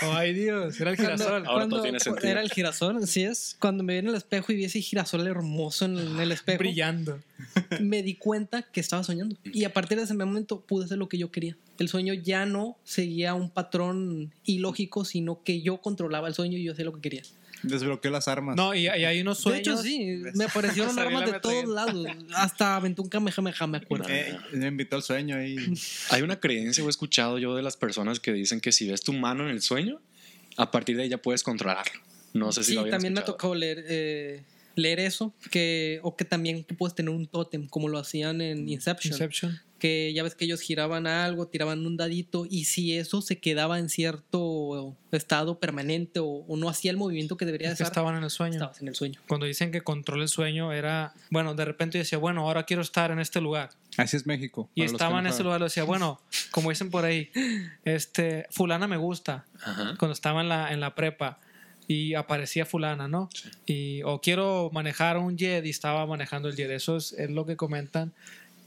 [0.01, 1.33] Ay Dios, era el Cuando- girasol.
[1.33, 2.27] Ahora todo cuando tiene sentido.
[2.29, 3.55] Era el girasol, así es.
[3.57, 6.59] Cuando me vi en el espejo y vi ese girasol hermoso en, en el espejo,
[6.59, 7.21] brillando.
[7.79, 9.37] me di cuenta que estaba soñando.
[9.45, 11.55] Y a partir de ese momento pude hacer lo que yo quería.
[11.79, 16.63] El sueño ya no seguía un patrón ilógico, sino que yo controlaba el sueño y
[16.63, 17.23] yo hacía lo que quería.
[17.67, 18.55] Desbloqueó las armas.
[18.55, 19.67] No, y, y hay unos De sueños.
[19.67, 22.07] hecho, sí, me aparecieron armas de todos lados.
[22.35, 24.05] Hasta aventó un kamehameha, me acuerdo.
[24.09, 25.55] Eh, me invitó al sueño ahí.
[26.09, 29.01] Hay una creencia o he escuchado yo de las personas que dicen que si ves
[29.01, 30.01] tu mano en el sueño,
[30.57, 31.99] a partir de ahí ya puedes controlarlo.
[32.33, 34.43] No sé si sí, lo también me ha tocado leer, eh,
[34.75, 38.67] leer eso, que, o que también que puedes tener un tótem, como lo hacían en
[38.67, 39.13] Inception.
[39.13, 39.61] Inception.
[39.79, 43.77] Que ya ves que ellos giraban algo, tiraban un dadito y si eso se quedaba
[43.77, 47.83] en cierto estado permanente o, o no hacía el movimiento que debería de Es que
[47.83, 48.53] estar, estaban en el sueño.
[48.53, 49.21] estabas en el sueño.
[49.27, 51.13] Cuando dicen que controla el sueño, era.
[51.29, 53.71] Bueno, de repente yo decía, bueno, ahora quiero estar en este lugar.
[53.97, 54.69] Así es México.
[54.75, 56.21] Y estaba no en ese lugar, le decía, bueno,
[56.51, 57.29] como dicen por ahí,
[57.83, 59.45] este, Fulana me gusta.
[59.61, 59.95] Ajá.
[59.97, 61.39] Cuando estaba en la, en la prepa
[61.87, 63.29] y aparecía Fulana, ¿no?
[63.65, 66.71] Y, o quiero manejar un jet y estaba manejando el jet.
[66.71, 68.13] Eso es, es lo que comentan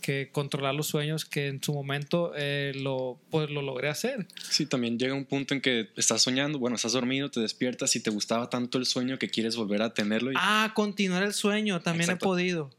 [0.01, 4.27] que controlar los sueños que en su momento eh, lo, pues, lo logré hacer.
[4.51, 8.01] Sí, también llega un punto en que estás soñando, bueno, estás dormido, te despiertas y
[8.01, 10.33] te gustaba tanto el sueño que quieres volver a tenerlo.
[10.33, 12.25] Y, Ah, continuar el sueño, también Exacto.
[12.25, 12.71] he podido.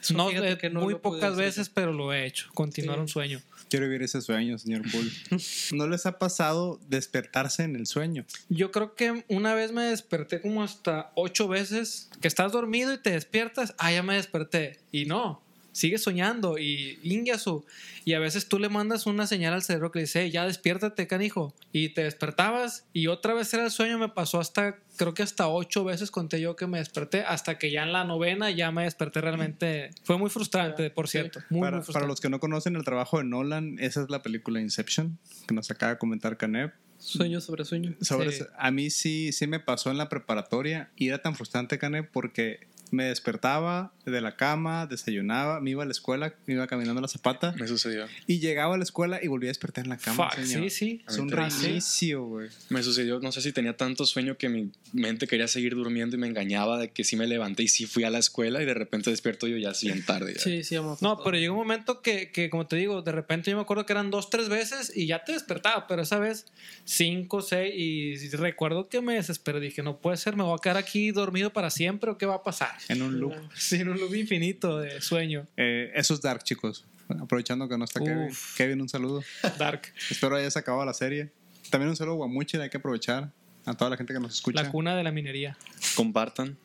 [0.00, 1.44] Eso No, eh, que no muy pocas hacer.
[1.44, 2.48] veces, pero lo he hecho.
[2.54, 3.00] Continuar Sí.
[3.02, 3.40] un sueño.
[3.70, 5.10] Quiero vivir ese sueño, señor Bull.
[5.72, 8.26] ¿No les ha pasado despertarse en el sueño?
[8.50, 12.10] Yo creo que una vez me desperté como hasta ocho veces.
[12.20, 13.74] Que estás dormido y te despiertas.
[13.78, 14.78] Ah, ya me desperté.
[14.90, 15.40] Y no.
[15.72, 17.64] Sigues soñando y ingasu.
[18.04, 21.06] Y a veces tú le mandas una señal al cerebro que dice, "Hey, ya despiértate,
[21.06, 21.54] canijo.
[21.72, 23.98] Y te despertabas y otra vez era el sueño.
[23.98, 27.22] Me pasó hasta, creo que hasta ocho veces conté yo que me desperté.
[27.22, 29.90] Hasta que ya en la novena ya me desperté realmente.
[30.04, 31.40] Fue muy frustrante, por cierto.
[31.50, 34.22] Muy, para, muy para los que no conocen el trabajo de Nolan, esa es la
[34.22, 35.18] película Inception,
[35.48, 36.72] que nos acaba de comentar Canev.
[36.98, 37.94] Sueño sobre sueño.
[38.00, 38.44] Sobre Sí.
[38.56, 42.68] a mí sí, sí me pasó en la preparatoria y era tan frustrante, Canev, porque
[42.92, 47.02] me despertaba de la cama, desayunaba, me iba a la escuela, me iba caminando a
[47.02, 48.06] la zapata Me sucedió.
[48.26, 50.28] y llegaba a la escuela y volvía a despertar en la cama.
[50.30, 50.62] Fuck, señor.
[50.64, 51.02] sí, sí.
[51.08, 52.50] Es un reinicio, güey.
[52.68, 56.18] Me sucedió, no sé si tenía tanto sueño que mi mente quería seguir durmiendo y
[56.18, 58.74] me engañaba de que sí me levanté y sí fui a la escuela y de
[58.74, 60.34] repente despierto yo ya así en tarde.
[60.34, 60.40] ya.
[60.40, 61.00] Sí, sí, vamos.
[61.00, 63.86] No, pero llegó un momento que, que, como te digo, de repente yo me acuerdo
[63.86, 66.44] que eran dos, tres veces y ya te despertaba, pero esa vez
[66.84, 69.60] cinco, seis, y recuerdo que me desesperé.
[69.60, 72.34] Dije, no puede ser, me voy a quedar aquí dormido para siempre o qué va
[72.36, 72.72] a pasar.
[72.88, 73.34] En un loop.
[73.54, 75.46] Sí, en un loop infinito de sueño.
[75.56, 76.84] Eh, eso es Dark, chicos.
[77.08, 78.28] Aprovechando que no está Kevin.
[78.30, 78.56] Uf.
[78.56, 79.22] Kevin, un saludo.
[79.58, 79.82] Dark.
[80.10, 81.30] Espero hayas acabado la serie.
[81.70, 83.32] También un saludo a Guamuchi, hay que aprovechar.
[83.64, 84.60] A toda la gente que nos escucha.
[84.60, 85.56] La cuna de la minería.
[85.94, 86.58] Compartan.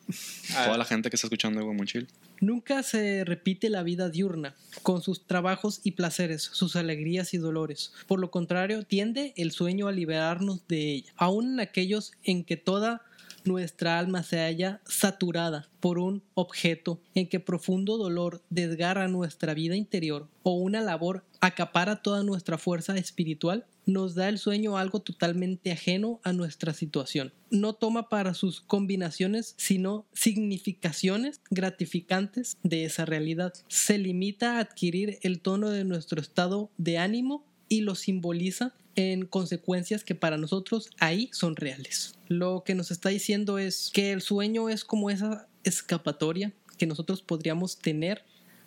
[0.54, 0.64] Ah.
[0.64, 2.08] Toda la gente que está escuchando de Chill.
[2.40, 7.92] Nunca se repite la vida diurna, con sus trabajos y placeres, sus alegrías y dolores.
[8.08, 12.56] Por lo contrario, tiende el sueño a liberarnos de ella, aun en aquellos en que
[12.56, 13.02] toda
[13.44, 19.76] nuestra alma se halla saturada por un objeto en que profundo dolor desgarra nuestra vida
[19.76, 25.72] interior o una labor acapara toda nuestra fuerza espiritual, nos da el sueño algo totalmente
[25.72, 27.32] ajeno a nuestra situación.
[27.50, 33.54] No toma para sus combinaciones sino significaciones gratificantes de esa realidad.
[33.68, 39.26] Se limita a adquirir el tono de nuestro estado de ánimo y lo simboliza en
[39.26, 42.16] consecuencias que para nosotros ahí son reales.
[42.26, 47.22] Lo que nos está diciendo es que el sueño es como esa escapatoria que nosotros
[47.22, 48.24] podríamos tener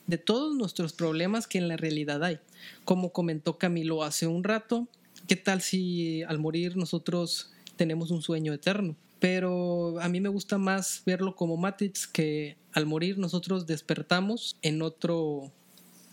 [0.07, 2.39] de todos nuestros problemas que en la realidad hay.
[2.85, 4.87] Como comentó Camilo hace un rato,
[5.27, 8.95] ¿qué tal si al morir nosotros tenemos un sueño eterno?
[9.19, 14.81] Pero a mí me gusta más verlo como Matrix, que al morir nosotros despertamos en
[14.81, 15.51] otro,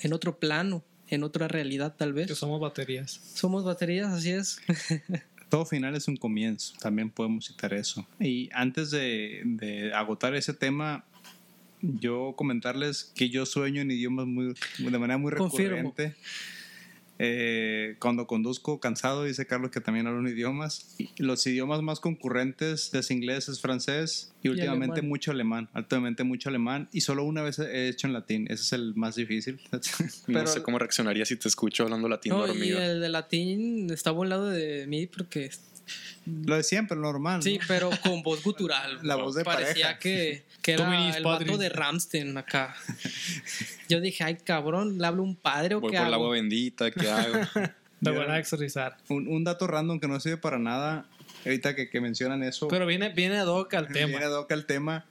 [0.01, 2.27] en otro plano, en otra realidad tal vez.
[2.27, 3.21] Que somos baterías.
[3.35, 4.61] Somos baterías, así es.
[5.49, 8.07] Todo final es un comienzo, también podemos citar eso.
[8.21, 11.05] Y antes de, de agotar ese tema,
[11.81, 15.77] yo comentarles que yo sueño en idiomas muy, de manera muy Confirmo.
[15.77, 16.17] recurrente.
[17.21, 20.95] Eh, cuando conduzco cansado, dice Carlos que también hablo en idiomas.
[20.99, 25.09] Y los idiomas más concurrentes es inglés, es francés y últimamente alemán.
[25.09, 26.89] mucho alemán, altamente mucho alemán.
[26.93, 29.61] Y solo una vez he hecho en latín, ese es el más difícil.
[30.29, 32.81] No Pero- sé cómo reaccionaría si te escucho hablando latín No, y dormido.
[32.81, 35.51] el de latín está a un lado de mí porque
[36.45, 37.43] Lo de siempre, lo normal.
[37.43, 37.65] sí, ¿no?
[37.69, 38.99] pero con voz gutural.
[39.03, 39.99] La voz de Parecía pareja.
[39.99, 42.77] que, que era Dominis el vato de Ramstein acá.
[43.89, 46.25] Yo dije, ay cabrón, ¿le hablo un padre o Voy qué por el hago?
[46.25, 47.39] agua bendita, ¿qué hago?
[48.03, 48.97] Te van a exorcizar.
[49.09, 51.07] Un, un dato random que no sirve para nada,
[51.45, 52.69] ahorita que, que mencionan eso.
[52.69, 54.07] Pero viene, viene ad hoc al tema.
[54.09, 55.07] Viene ad hoc al tema.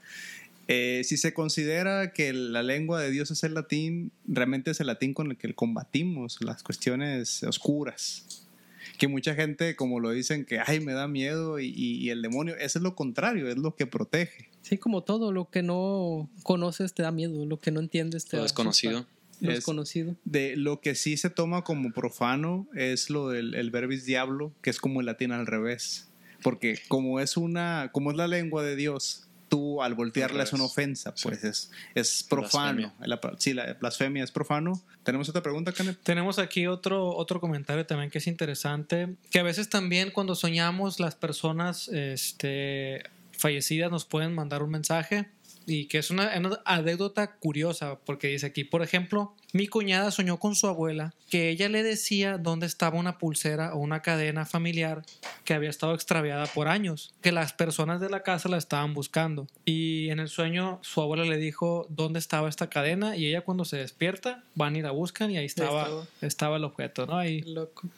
[0.69, 4.87] Eh, si se considera que la lengua de Dios es el latín, realmente es el
[4.87, 8.46] latín con el que combatimos las cuestiones oscuras.
[8.97, 12.21] Que mucha gente, como lo dicen, que ay, me da miedo y, y- y el
[12.21, 14.49] demonio, eso es lo contrario, es lo que protege.
[14.61, 18.37] Sí, como todo, lo que no conoces te da miedo, lo que no entiendes te
[18.37, 18.97] Lo da desconocido.
[18.99, 19.13] asusta.
[19.39, 20.15] Lo Es- desconocido.
[20.25, 24.71] De lo que sí se toma como profano es lo del el verbis diablo, que
[24.71, 26.09] es como el latín al revés.
[26.41, 30.63] Porque como es una, como es la lengua de Dios, tú al voltearla es una
[30.63, 32.93] ofensa, pues es, es profano.
[32.99, 34.81] La, sí, la blasfemia es profano.
[35.03, 35.97] ¿Tenemos otra pregunta, Canet?
[36.03, 40.99] Tenemos aquí otro, otro comentario también que es interesante, que a veces también cuando soñamos
[40.99, 45.29] las personas este, fallecidas nos pueden mandar un mensaje
[45.67, 50.39] y que es una, una anécdota curiosa porque dice aquí, por ejemplo, mi cuñada soñó
[50.39, 55.03] con su abuela que ella le decía dónde estaba una pulsera o una cadena familiar
[55.43, 59.47] que había estado extraviada por años, que las personas de la casa la estaban buscando.
[59.65, 63.65] Y en el sueño su abuela le dijo dónde estaba esta cadena y ella cuando
[63.65, 66.07] se despierta van y la buscan y ahí estaba, estaba.
[66.21, 67.17] estaba el objeto, ¿no?
[67.17, 67.89] Ahí, Loco.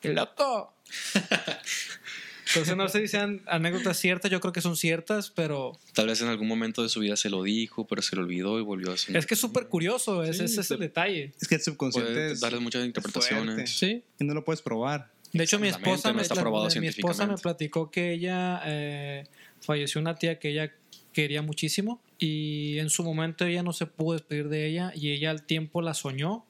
[0.00, 0.72] ¡Qué loco!
[2.52, 6.20] Entonces no sé si sean anécdotas ciertas, yo creo que son ciertas, pero Tal vez
[6.22, 8.92] en algún momento de su vida se lo dijo, pero se lo olvidó y volvió
[8.92, 9.18] a soñar.
[9.20, 11.32] es que es súper curioso, es- Sí, ese es el de- detalle.
[11.40, 13.54] Es que el subconsciente Puede es, darle muchas es interpretaciones.
[13.54, 15.10] fuerte Sí, y no lo puedes probar.
[15.32, 19.24] De hecho, mi esposa, no me, probado mi esposa me platicó que ella eh,
[19.60, 20.72] falleció una tía que ella
[21.12, 25.30] quería muchísimo y en su momento ella no se pudo despedir de ella y ella
[25.30, 26.44] al tiempo la soñó.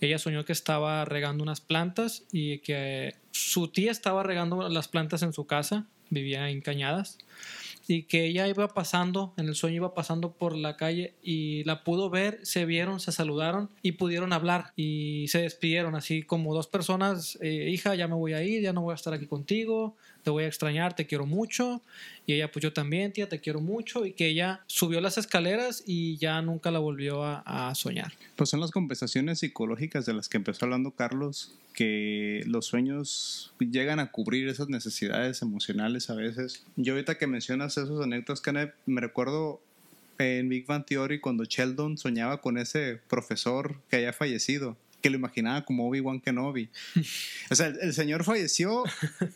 [0.00, 5.22] Ella soñó que estaba regando unas plantas y que su tía estaba regando las plantas
[5.22, 7.18] en su casa, vivía en Cañadas,
[7.88, 11.84] y que ella iba pasando, en el sueño iba pasando por la calle y la
[11.84, 16.66] pudo ver, se vieron, se saludaron y pudieron hablar y se despidieron así como dos
[16.66, 19.96] personas, eh, hija, ya me voy a ir, ya no voy a estar aquí contigo,
[20.28, 21.80] te voy a extrañar, te quiero mucho.
[22.26, 24.04] Y ella, pues yo también, tía, te quiero mucho.
[24.04, 28.12] Y que ella subió las escaleras y ya nunca la volvió a, soñar.
[28.36, 34.00] Pues son las compensaciones psicológicas de las que empezó hablando Carlos, que los sueños llegan
[34.00, 36.62] a cubrir esas necesidades emocionales a veces.
[36.76, 39.62] Yo ahorita que mencionas esos anécdotas, Canet, me recuerdo
[40.18, 45.16] en Big Bang Theory cuando Sheldon soñaba con ese profesor que había fallecido, que lo
[45.16, 46.68] imaginaba como Obi-Wan Kenobi.
[47.50, 48.82] O sea, el, el señor falleció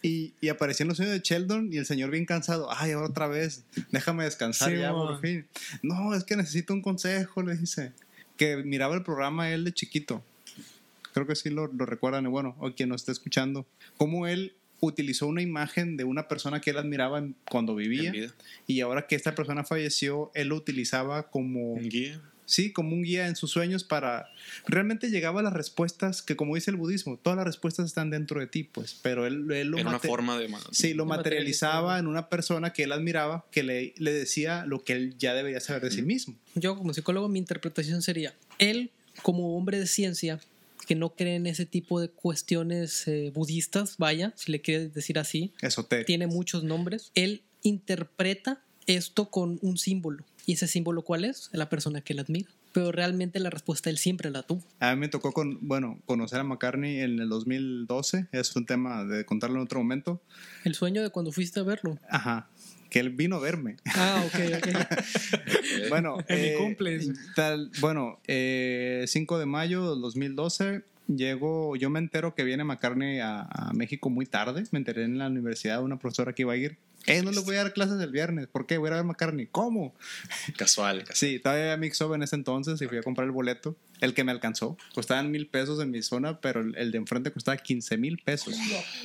[0.03, 2.69] y, y apareció en los sueños de Sheldon y el señor bien cansado.
[2.73, 5.07] Ay, ahora otra vez, déjame descansar Sí, ya mon.
[5.09, 5.47] por fin.
[5.83, 7.93] No, es que necesito un consejo, le dice.
[8.37, 10.25] Que miraba el programa él de chiquito.
[11.15, 12.25] Creo que sí lo, lo recuerdan.
[12.25, 13.67] y Bueno, o quien nos esté escuchando.
[13.99, 18.13] Cómo él utilizó una imagen de una persona que él admiraba cuando vivía
[18.67, 22.21] y ahora que esta persona falleció, él lo utilizaba como, guía.
[22.53, 24.29] Sí, como un guía en sus sueños para,
[24.67, 28.41] realmente llegaba a las respuestas que como dice el budismo, todas las respuestas están dentro
[28.41, 30.49] de ti, pues, pero él, él lo, En una forma de.
[30.71, 34.85] sí, lo Lo materializaba en una persona que él admiraba, que le, le decía lo
[34.85, 36.37] que él ya debería saber de sí mismo.
[36.55, 38.91] Yo como psicólogo mi interpretación sería, él
[39.23, 40.41] como hombre de ciencia
[40.87, 45.19] que no cree en ese tipo de cuestiones eh, budistas, vaya, si le quieres decir
[45.19, 45.53] así,
[46.07, 50.25] tiene muchos nombres, él interpreta esto con un símbolo.
[50.47, 51.51] ¿Y ese símbolo cuál es?
[51.53, 52.49] La persona que él admira.
[52.73, 54.63] Pero realmente la respuesta él siempre la tuvo.
[54.81, 59.05] A mí me tocó con, bueno, conocer a McCartney en el 2012, es un tema
[59.05, 60.23] de contarlo en otro momento.
[60.65, 61.99] El sueño de cuando fuiste a verlo.
[62.09, 62.49] Ajá,
[62.89, 63.77] que él vino a verme.
[63.95, 64.69] Ah, ok, ok.
[65.91, 67.01] Bueno, En mi eh, cumple.
[67.35, 73.19] tal, bueno, eh, 5 de mayo del 2012 llego, yo me entero que viene McCartney
[73.19, 76.57] a, a México muy tarde, me enteré en la universidad, una profesora que iba a
[76.57, 76.79] ir.
[77.07, 78.79] Eh, no le voy a dar clases el viernes, ¿por qué?
[78.79, 79.47] Voy a ir a ver McCartney.
[79.47, 79.95] ¿Cómo?
[80.57, 81.17] Casual, casual.
[81.17, 84.25] Sí, todavía había Mixup en ese entonces y fui a comprar el boleto, el que
[84.25, 84.77] me alcanzó.
[84.95, 88.55] Costaban mil pesos en mi zona, pero el, de enfrente costaba 15 mil pesos.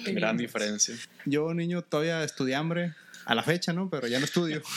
[0.06, 0.96] Gran diferencia.
[1.26, 2.94] Yo, niño, todavía estudiambre,
[3.28, 3.90] a la fecha, ¿no?
[3.90, 4.62] Pero ya no estudio.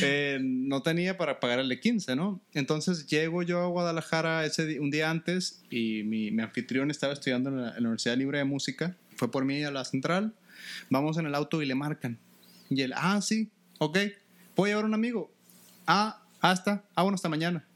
[0.00, 2.40] Eh, no tenía para pagar el de 15, ¿no?
[2.54, 7.50] Entonces llego yo a Guadalajara ese un día antes y mi, mi anfitrión estaba estudiando
[7.50, 8.96] en la, en la Universidad Libre de Música.
[9.16, 10.34] Fue por mí a la central.
[10.90, 12.18] Vamos en el auto y le marcan.
[12.70, 13.98] Y él, ah, sí, ok.
[14.54, 15.32] ¿Puedo llevar a un amigo?
[15.86, 16.84] Ah, hasta.
[16.94, 17.66] Ah, bueno, hasta mañana.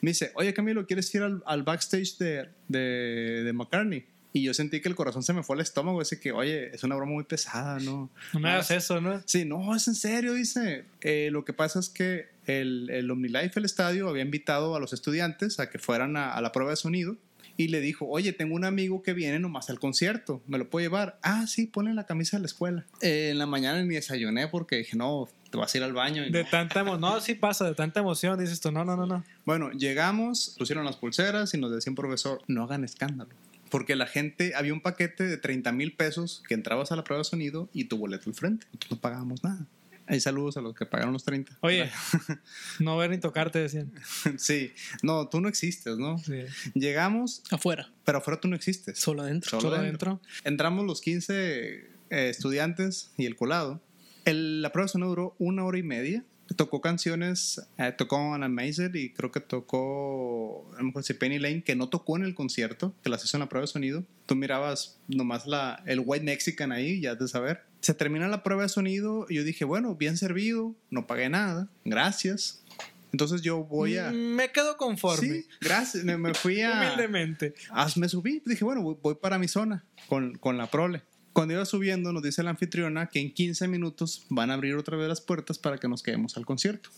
[0.00, 4.06] Me dice, oye Camilo, ¿quieres ir al, al backstage de, de, de McCartney?
[4.32, 6.02] Y yo sentí que el corazón se me fue al estómago.
[6.02, 8.10] Ese que, oye, es una broma muy pesada, ¿no?
[8.34, 9.22] No me hagas eso, ¿no?
[9.24, 10.84] Sí, no, es en serio, dice.
[11.00, 14.92] Eh, lo que pasa es que el, el OmniLife, el estadio, había invitado a los
[14.92, 17.16] estudiantes a que fueran a, a la prueba de sonido
[17.56, 20.84] y le dijo, oye, tengo un amigo que viene nomás al concierto, ¿me lo puedo
[20.84, 21.18] llevar?
[21.22, 22.86] Ah, sí, ponle la camisa de la escuela.
[23.00, 26.24] Eh, en la mañana ni desayuné porque dije, no, te vas a ir al baño.
[26.26, 26.48] y De no.
[26.50, 27.00] tanta emoción.
[27.00, 28.38] No, sí pasa, de tanta emoción.
[28.38, 29.24] Dices tú, no, no, no, no.
[29.44, 33.30] Bueno, llegamos, pusieron las pulseras y nos decía un profesor, no hagan escándalo.
[33.70, 37.20] Porque la gente, había un paquete de 30 mil pesos que entrabas a la prueba
[37.20, 38.66] de sonido y tu boleto al frente.
[38.66, 39.66] Nosotros no pagábamos nada.
[40.08, 41.58] Hay saludos a los que pagaron los 30.
[41.62, 41.90] Oye,
[42.78, 43.92] no ver ni tocarte, decían.
[44.38, 46.18] Sí, no, tú no existes, ¿no?
[46.18, 46.42] Sí.
[46.74, 48.98] Llegamos, Afuera, pero afuera tú no existes.
[48.98, 49.50] solo adentro.
[49.50, 50.10] Solo Solo adentro.
[50.12, 50.30] adentro.
[50.44, 53.80] Entramos los 15 eh, estudiantes y el colado.
[54.24, 56.24] El- la prueba de sonido duró una hora y media.
[56.54, 61.40] Tocó canciones, eh, tocó Anna Mazer y creo que tocó, a lo mejor sí, Penny
[61.40, 64.04] Lane, que no tocó en el concierto, que las hizo en la prueba de sonido.
[64.26, 67.64] Tú mirabas nomás la, el White Mexican ahí, ya has de saber.
[67.86, 71.70] Se termina la prueba de sonido y yo dije, bueno, bien servido, no pagué nada,
[71.84, 72.64] gracias.
[73.12, 74.10] Entonces yo voy a...
[74.10, 75.28] Mm, Me quedo conforme.
[75.28, 76.02] Sí, gracias.
[76.02, 76.72] Me, me fui a...
[76.82, 77.54] Humildemente.
[77.70, 81.04] Ah, me subí, dije, bueno, voy, voy para mi zona con, con la prole.
[81.32, 84.96] Cuando iba subiendo, nos dice la anfitriona que en 15 minutos van a abrir otra
[84.96, 86.90] vez las puertas para que nos quedemos al concierto.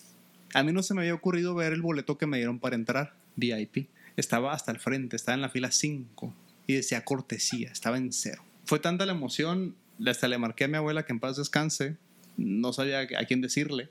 [0.55, 3.15] A mí no se me había ocurrido ver el boleto que me dieron para entrar,
[3.37, 3.91] VIP.
[4.17, 6.35] Estaba hasta el frente, estaba en la fila 5
[6.67, 8.43] y decía cortesía, estaba en cero.
[8.65, 9.77] Fue tanta la emoción,
[10.07, 11.97] hasta le marqué a mi abuela que en paz descanse,
[12.37, 13.89] no sabía a quién decirle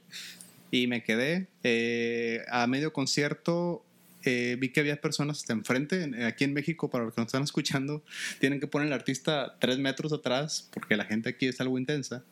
[0.71, 1.47] y me quedé.
[1.63, 3.83] Eh, a medio concierto
[4.23, 6.03] eh, vi que había personas hasta enfrente.
[6.03, 8.03] En- Aquí en México, para los que nos están escuchando,
[8.39, 12.23] tienen que poner al artista tres metros atrás, porque la gente aquí es algo intensa.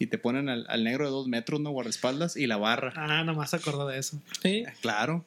[0.00, 1.70] Y te ponen al, al negro de dos metros, ¿no?
[1.70, 2.92] Guardaespaldas y la barra.
[2.96, 4.20] Ah, nomás acordó de eso.
[4.42, 4.64] Sí.
[4.80, 5.24] Claro.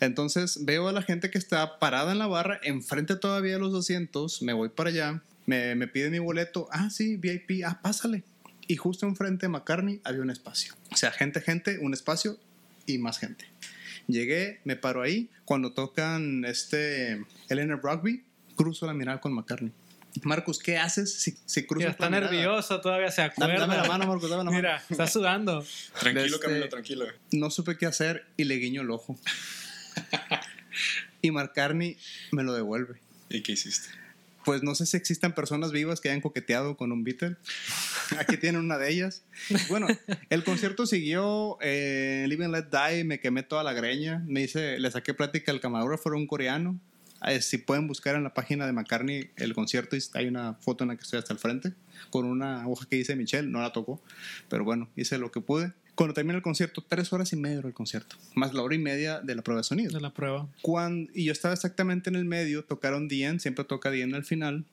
[0.00, 3.74] Entonces veo a la gente que está parada en la barra, enfrente todavía de los
[3.74, 8.22] asientos, me voy para allá, me, me pide mi boleto, ah, sí, VIP, ah, pásale.
[8.66, 10.74] Y justo enfrente de McCartney había un espacio.
[10.92, 12.38] O sea, gente, gente, un espacio
[12.84, 13.46] y más gente.
[14.08, 18.22] Llegué, me paro ahí, cuando tocan este Eleanor Rugby,
[18.56, 19.72] cruzo la mirada con McCartney.
[20.22, 22.30] Marcus, ¿qué haces si, si cruzas Mira, está la mirada?
[22.32, 23.54] nervioso, todavía se acuerda.
[23.58, 24.56] Dame, dame la mano, Marcus, dame la mano.
[24.56, 25.64] Mira, está sudando.
[25.98, 27.06] Tranquilo, Este- Camilo, tranquilo.
[27.32, 29.18] no supe qué hacer y le guiño el ojo.
[31.22, 31.96] y McCartney
[32.32, 33.00] me lo devuelve.
[33.30, 33.88] ¿Y qué hiciste?
[34.48, 37.36] Pues no sé si existan personas vivas que hayan coqueteado con un Beatle.
[38.18, 39.22] Aquí tienen una de ellas.
[39.68, 39.86] Bueno,
[40.30, 44.24] el concierto siguió, eh, Live and Let Die, me quemé toda la greña.
[44.26, 46.80] Me hice, le saqué plática al camarógrafo, era un coreano.
[47.26, 50.88] Eh, si pueden buscar en la página de McCartney el concierto, hay una foto en
[50.88, 51.74] la que estoy hasta el frente,
[52.08, 54.02] con una hoja que dice Michelle, no la tocó,
[54.48, 55.74] pero bueno, hice lo que pude.
[55.98, 59.18] Cuando termina el concierto, tres horas y media del concierto, más la hora y media
[59.18, 59.90] de la prueba de sonido.
[59.90, 60.46] De la prueba.
[60.62, 64.64] Cuando, y yo estaba exactamente en el medio, tocaron Dien, siempre toca Dien al final,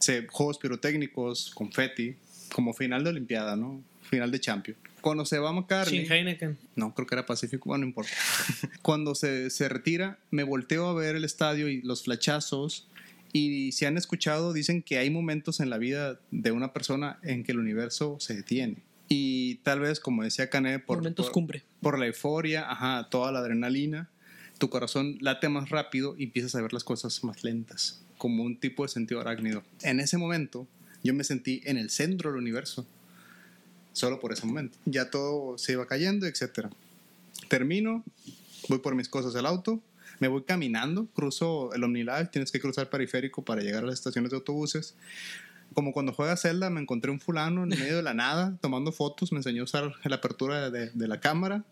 [0.00, 2.16] se, juegos pirotécnicos, confeti,
[2.52, 3.80] como final de Olimpiada, ¿no?
[4.10, 4.76] Final de Champion.
[5.00, 6.58] Cuando se va McCartney, Sin Heineken.
[6.74, 8.10] no, creo que era Pacífico, bueno, no importa.
[8.82, 12.88] Cuando se, se retira, me volteo a ver el estadio y los flachazos.
[13.32, 17.44] Y si han escuchado, dicen que hay momentos en la vida de una persona en
[17.44, 18.78] que el universo se detiene.
[19.14, 21.62] Y tal vez, como decía Cané, por, Momentos por, cumbre.
[21.82, 24.08] por la euforia, ajá, toda la adrenalina,
[24.56, 28.58] tu corazón late más rápido y empiezas a ver las cosas más lentas, como un
[28.58, 29.64] tipo de sentido arácnido.
[29.82, 30.66] En ese momento,
[31.02, 32.86] yo me sentí en el centro del universo,
[33.92, 34.78] solo por ese momento.
[34.86, 36.68] Ya todo se iba cayendo, etc.
[37.48, 38.04] Termino,
[38.70, 39.82] voy por mis cosas al auto,
[40.20, 44.30] me voy caminando, cruzo el OmniLife, tienes que cruzar periférico para llegar a las estaciones
[44.30, 44.94] de autobuses.
[45.74, 49.32] Como cuando juega Zelda, me encontré un fulano en medio de la nada tomando fotos,
[49.32, 51.64] me enseñó a usar la apertura de, de la cámara.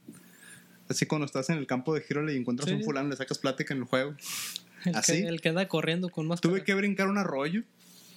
[0.88, 2.74] Así cuando estás en el campo de Hero y encuentras Sí.
[2.74, 4.14] un fulano, le sacas plática en el juego.
[4.84, 5.12] El, ¿Así?
[5.22, 6.40] que, el que anda corriendo con más.
[6.40, 7.62] Tuve que brincar un arroyo,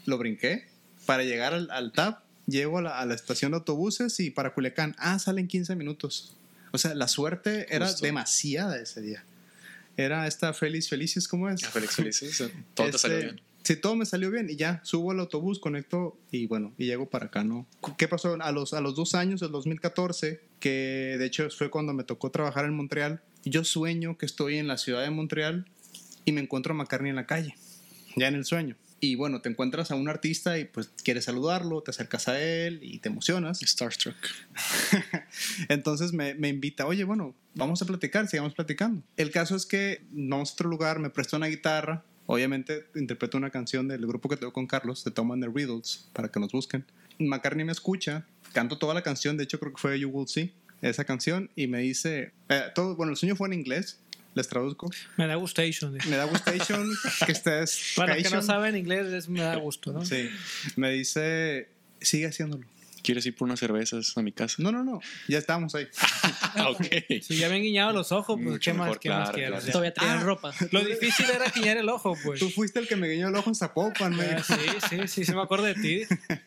[0.05, 0.65] lo brinqué
[1.05, 4.53] para llegar al, al TAP, llego a la, a la estación de autobuses y para
[4.53, 6.35] Culiacán, ah, salen 15 minutos.
[6.71, 8.05] O sea, la suerte era Justo.
[8.05, 9.23] demasiada ese día.
[9.95, 11.63] Era esta Feliz Felices, ¿cómo es?
[11.63, 13.41] A Félix Felices, o sea, todo te salió Este, bien.
[13.63, 17.09] Sí, todo me salió bien y ya subo al autobús, conecto y bueno, y llego
[17.09, 17.65] para acá, ¿no?
[17.97, 18.35] ¿Qué pasó?
[18.41, 22.29] A los, a los dos años, del 2014, que de hecho fue cuando me tocó
[22.29, 25.65] trabajar en Montreal, yo sueño que estoy en la ciudad de Montreal
[26.25, 27.55] y me encuentro a McCartney en la calle,
[28.17, 28.75] ya en el sueño.
[28.99, 32.79] Y bueno, te encuentras a un artista y pues quieres saludarlo, te acercas a él
[32.81, 33.59] y te emocionas.
[33.59, 34.15] Starstruck.
[35.69, 39.03] Entonces me, me invita, oye, bueno, vamos a platicar, sigamos platicando.
[39.17, 43.49] El caso es que vamos a otro lugar, me prestó una guitarra, obviamente interpreto una
[43.49, 46.51] canción del grupo que tengo con Carlos, de Tom and the Riddles, para que nos
[46.51, 46.85] busquen.
[47.19, 50.53] McCartney me escucha, canto toda la canción, de hecho creo que fue You Will See,
[50.81, 53.99] esa canción, y me dice, eh, todo, bueno, el sueño fue en inglés,
[54.35, 55.93] les traduzco, Me da gustation.
[55.93, 56.89] me da gustation,
[57.25, 57.93] que estés...
[57.95, 60.03] Para los que no saben inglés, es me da gusto, ¿no?
[60.05, 60.29] Sí,
[60.75, 61.69] me dice,
[62.01, 62.65] sigue haciéndolo.
[63.03, 64.55] ¿Quieres ir por unas cervezas a mi casa?
[64.59, 65.87] No, no, no, ya estamos ahí.
[66.55, 66.85] Ah, ok.
[67.23, 69.49] Si ya ven guiñado los ojos, pues Mucho ¿qué más, qué más claro, quieres?
[69.51, 69.65] claro.
[69.65, 69.71] Ya.
[69.71, 70.23] Todavía traían Ah.
[70.23, 70.53] ropa.
[70.71, 72.39] Lo difícil era guiñar el ojo, pues.
[72.39, 74.53] Tú fuiste el que me guiñó el ojo en Zapopan, me Ah, dijo.
[74.53, 76.01] Sí, sí, sí, sí me acuerdo de ti.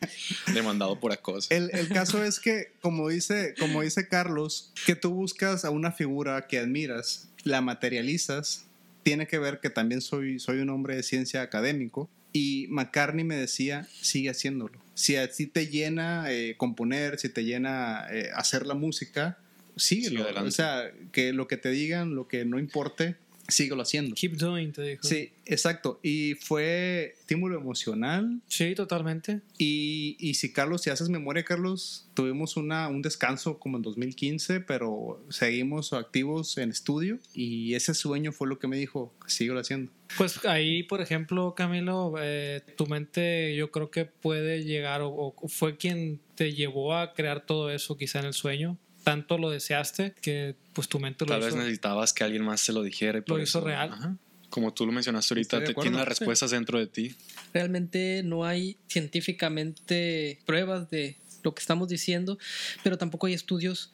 [0.53, 1.47] Demandado por acoso.
[1.53, 5.91] El, el caso es que, como dice, como dice Carlos, que tú buscas a una
[5.91, 8.65] figura que admiras, la materializas,
[9.03, 13.35] tiene que ver que también soy, soy un hombre de ciencia académico y McCartney me
[13.35, 14.79] decía, sigue haciéndolo.
[14.97, 19.37] Si a ti te llena eh, componer, si te llena eh, hacer la música,
[19.75, 20.23] síguelo.
[20.23, 20.47] Adelante.
[20.47, 23.15] o sea, que lo que te digan, lo que no importe,
[23.47, 24.15] síguelo haciendo.
[24.15, 25.03] Keep doing, te dijo.
[25.03, 25.99] Sí, exacto.
[26.03, 29.41] Y fue estímulo emocional, Sí, totalmente.
[29.57, 34.61] y, y si Carlos, si haces memoria, Carlos, tuvimos una, un descanso como en 2015,
[34.61, 39.91] pero seguimos activos en estudio y ese sueño fue lo que me dijo, síguelo haciendo.
[40.17, 45.47] Pues ahí, por ejemplo, Camilo, eh, tu mente yo creo que puede llegar o, o
[45.47, 48.77] fue quien te llevó a crear todo eso quizá en el sueño.
[49.11, 52.73] Tanto lo deseaste que pues tu mente lo Tal vez necesitabas que alguien más se
[52.73, 53.19] lo dijera.
[53.19, 53.89] y por Lo hizo eso- real.
[53.93, 54.17] Ajá.
[54.49, 57.15] Como tú lo mencionaste ahorita, te, tienes las respuestas dentro de ti.
[57.53, 62.37] Realmente no hay científicamente pruebas de lo que estamos diciendo,
[62.83, 63.91] pero tampoco hay estudios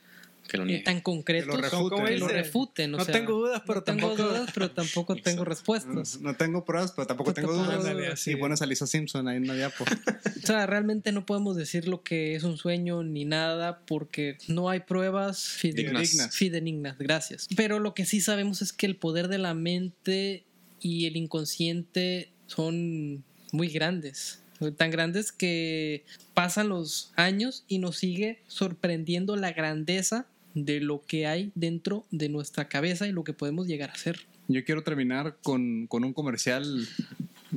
[0.54, 0.84] Que lo eh, niegue.
[0.84, 2.20] tan concretos Que lo refuten.
[2.20, 2.94] lo refuten.
[2.94, 6.22] o No sea, tengo dudas, pero no tengo tampoco- dudas, pero tampoco tengo respuestas.
[6.22, 8.14] No tengo pruebas, pero tampoco tengo tampoco dudas.
[8.14, 8.40] Así Y es.
[8.40, 9.84] pones a Lisa Simpson ahí en diapo.
[10.44, 14.70] O sea, realmente no podemos decir lo que es un sueño ni nada porque no
[14.70, 15.80] hay pruebas Dignas.
[16.10, 16.36] fidedignas.
[16.36, 17.48] fidedignas, gracias.
[17.56, 20.44] Pero lo que sí sabemos es que el poder de la mente
[20.82, 23.24] y el inconsciente son
[23.54, 24.42] muy grandes.
[24.78, 31.28] Tan grandes que pasan los años y nos sigue sorprendiendo la grandeza de lo que
[31.28, 34.20] hay dentro de nuestra cabeza y lo que podemos llegar a ser.
[34.48, 36.88] Yo quiero terminar con, con un comercial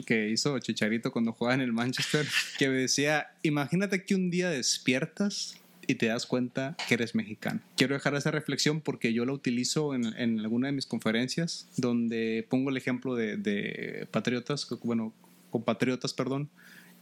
[0.05, 2.27] que hizo Chicharito cuando jugaba en el Manchester,
[2.59, 7.61] que decía, imagínate que un día despiertas y te das cuenta que eres mexicano.
[7.77, 12.47] Quiero dejar esa reflexión porque yo la utilizo en, en alguna de mis conferencias, donde
[12.49, 15.15] pongo el ejemplo de, de patriotas, bueno,
[15.51, 16.51] compatriotas, perdón,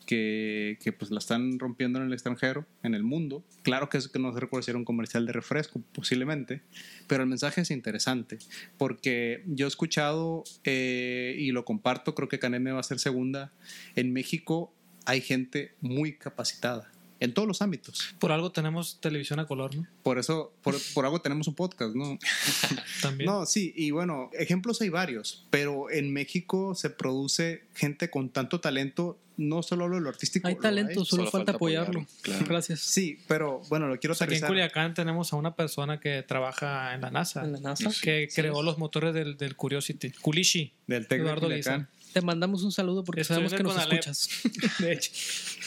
[0.07, 3.44] que, pues la están rompiendo en el extranjero, en el mundo.
[3.62, 6.62] Claro que es que no se recuerda si era un comercial de refresco, posiblemente,
[7.07, 8.38] pero el mensaje es interesante,
[8.78, 13.52] porque yo he escuchado eh, y lo comparto, creo que Caneme va a ser segunda,
[13.96, 14.74] en México
[15.07, 16.93] hay gente muy capacitada
[17.25, 18.14] en todos los ámbitos.
[18.18, 19.87] Por algo tenemos televisión a color, ¿no?
[20.03, 22.18] Por eso, por, por algo tenemos un podcast, ¿no?
[23.03, 23.27] También.
[23.31, 28.61] No, sí, y bueno, ejemplos hay varios, pero en México se produce gente con tanto
[28.61, 30.47] talento, no solo lo artístico.
[30.47, 32.01] Hay lo talento, solo, Solo falta, falta apoyarlo.
[32.03, 32.47] apoyarlo, claro.
[32.49, 32.81] Gracias.
[32.81, 34.47] Sí, pero bueno, lo quiero O sea, aquí en.
[34.47, 37.91] Culiacán tenemos a una persona que trabaja en la NASA, En la NASA.
[38.03, 38.41] que Sí.
[38.41, 40.11] creó los motores del, del Curiosity.
[40.20, 40.72] Culishi.
[40.87, 41.89] del Tec de Eduardo Culiacán.
[42.14, 44.28] Te mandamos un saludo porque sabemos que nos escuchas.
[44.78, 45.10] De hecho.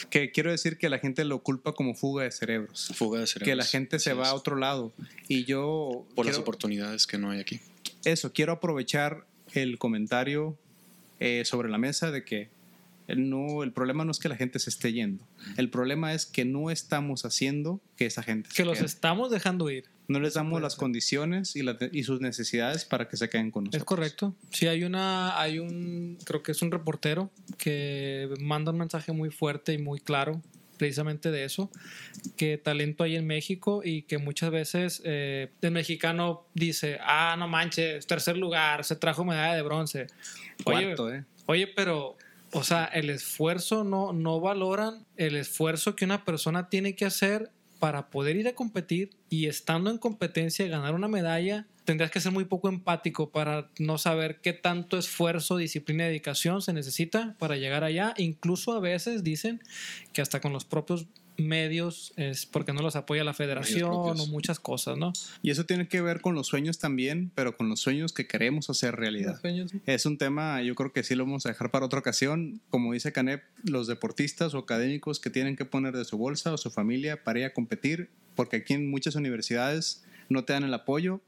[0.08, 2.90] Que quiero decir que la gente lo culpa como fuga de cerebros.
[2.94, 3.50] Fuga de cerebros.
[3.50, 4.28] Que la gente se va es.
[4.30, 4.90] a otro lado.
[5.28, 6.06] Y yo.
[6.14, 7.60] Por las oportunidades que no hay aquí.
[8.06, 10.56] Eso, quiero aprovechar el comentario
[11.20, 12.48] eh, sobre la mesa de que
[13.16, 15.24] no, el problema no es que la gente se esté yendo.
[15.56, 18.86] El problema es que no estamos haciendo que esa gente se Que los quede.
[18.86, 19.84] estamos dejando ir.
[20.08, 23.64] No les damos las condiciones y, las- y sus necesidades para que se queden con
[23.64, 23.80] nosotros.
[23.82, 24.34] Es correcto.
[24.50, 29.30] Sí, hay una, hay un, creo que es un reportero que manda un mensaje muy
[29.30, 30.40] fuerte y muy claro
[30.78, 31.70] precisamente de eso,
[32.36, 37.48] que talento hay en México y que muchas veces eh, el mexicano dice, ah, no
[37.48, 40.06] manches, tercer lugar, se trajo medalla de bronce.
[40.64, 41.24] Oye, Cuarto, ¿eh?
[41.46, 42.16] Oye, pero,
[42.52, 47.50] o sea, el esfuerzo no, no valoran el esfuerzo que una persona tiene que hacer
[47.78, 52.32] para poder ir a competir y estando en competencia ganar una medalla, tendrías que ser
[52.32, 57.56] muy poco empático para no saber qué tanto esfuerzo, disciplina y dedicación se necesita para
[57.56, 58.14] llegar allá.
[58.16, 59.62] Incluso a veces dicen
[60.12, 61.06] que hasta con los propios
[61.38, 65.12] medios es porque no los apoya la federación o muchas cosas, ¿no?
[65.42, 68.68] Y eso tiene que ver con los sueños también, pero con los sueños que queremos
[68.70, 69.40] hacer realidad.
[69.86, 72.60] Es un tema, yo creo que sí lo vamos a dejar para otra ocasión.
[72.70, 76.56] Como dice Canep, los deportistas o académicos que tienen que poner de su bolsa o
[76.56, 80.74] su familia para ir a competir, porque aquí en muchas universidades no te dan el
[80.74, 81.20] apoyo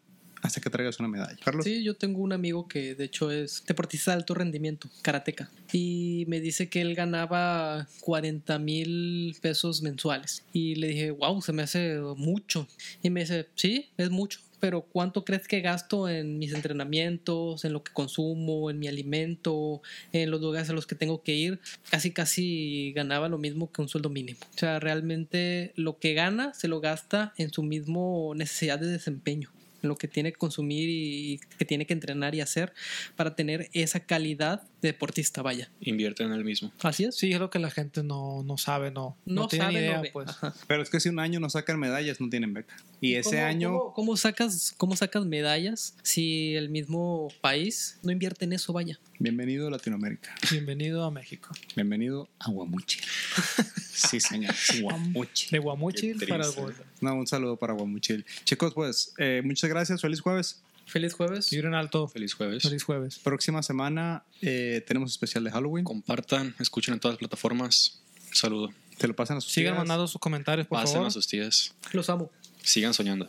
[0.42, 1.36] hasta que traigas una medalla.
[1.44, 1.64] Carlos.
[1.64, 6.24] Sí, yo tengo un amigo que de hecho es deportista de alto rendimiento, karateca, y
[6.28, 10.44] me dice que él ganaba 40 mil pesos mensuales.
[10.52, 12.66] Y le dije, wow, se me hace mucho.
[13.02, 14.40] Y me dice, sí, es mucho.
[14.60, 19.80] Pero ¿cuánto crees que gasto en mis entrenamientos, en lo que consumo, en mi alimento,
[20.12, 21.60] en los lugares a los que tengo que ir?
[21.88, 24.38] Casi, casi ganaba lo mismo que un sueldo mínimo.
[24.54, 29.50] O sea, realmente lo que gana se lo gasta en su mismo necesidad de desempeño
[29.82, 32.72] lo que tiene que consumir y que tiene que entrenar y hacer
[33.16, 35.70] para tener esa calidad de deportista, vaya.
[35.80, 36.72] Invierte en el mismo.
[36.82, 37.16] Así es.
[37.16, 40.02] Sí, es lo que la gente no, no sabe, no, no, no, tiene sabe, idea,
[40.02, 40.28] no pues.
[40.28, 40.54] Ajá.
[40.66, 42.76] Pero es que si un año no sacan medallas, no tienen beca.
[43.00, 48.10] Y ese ¿Cómo- año, ¿cómo, cómo sacas, ¿Cómo sacas medallas si el mismo país no
[48.12, 48.98] invierte en eso, vaya?
[49.18, 50.34] bienvenido a Latinoamérica.
[50.50, 51.50] Bienvenido a México.
[51.76, 53.02] Bienvenido a Guamuchil.
[53.92, 54.54] sí, señor.
[54.80, 55.50] Guamuchil.
[55.50, 56.52] De Guamuchil Qué para el.
[57.00, 58.24] No, un saludo para Guamuchil.
[58.44, 60.00] Chicos, pues, eh, muchas gracias.
[60.00, 60.60] Feliz jueves.
[60.86, 61.50] Feliz jueves.
[61.50, 62.08] Vibren alto.
[62.08, 62.62] Feliz jueves.
[62.62, 63.18] Feliz jueves.
[63.18, 65.84] Próxima semana eh, tenemos especial de Halloween.
[65.84, 68.00] Compartan, escuchen en todas las plataformas.
[68.32, 68.70] Saludo.
[68.98, 69.78] Te lo pasan a sus Sigan tías.
[69.78, 71.08] mandando sus comentarios, por Pasen favor.
[71.08, 71.74] a sus tías.
[71.92, 72.30] Los amo.
[72.62, 73.28] Sigan soñando.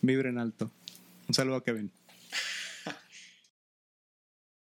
[0.00, 0.70] Vibren alto.
[1.28, 1.90] Un saludo a Kevin.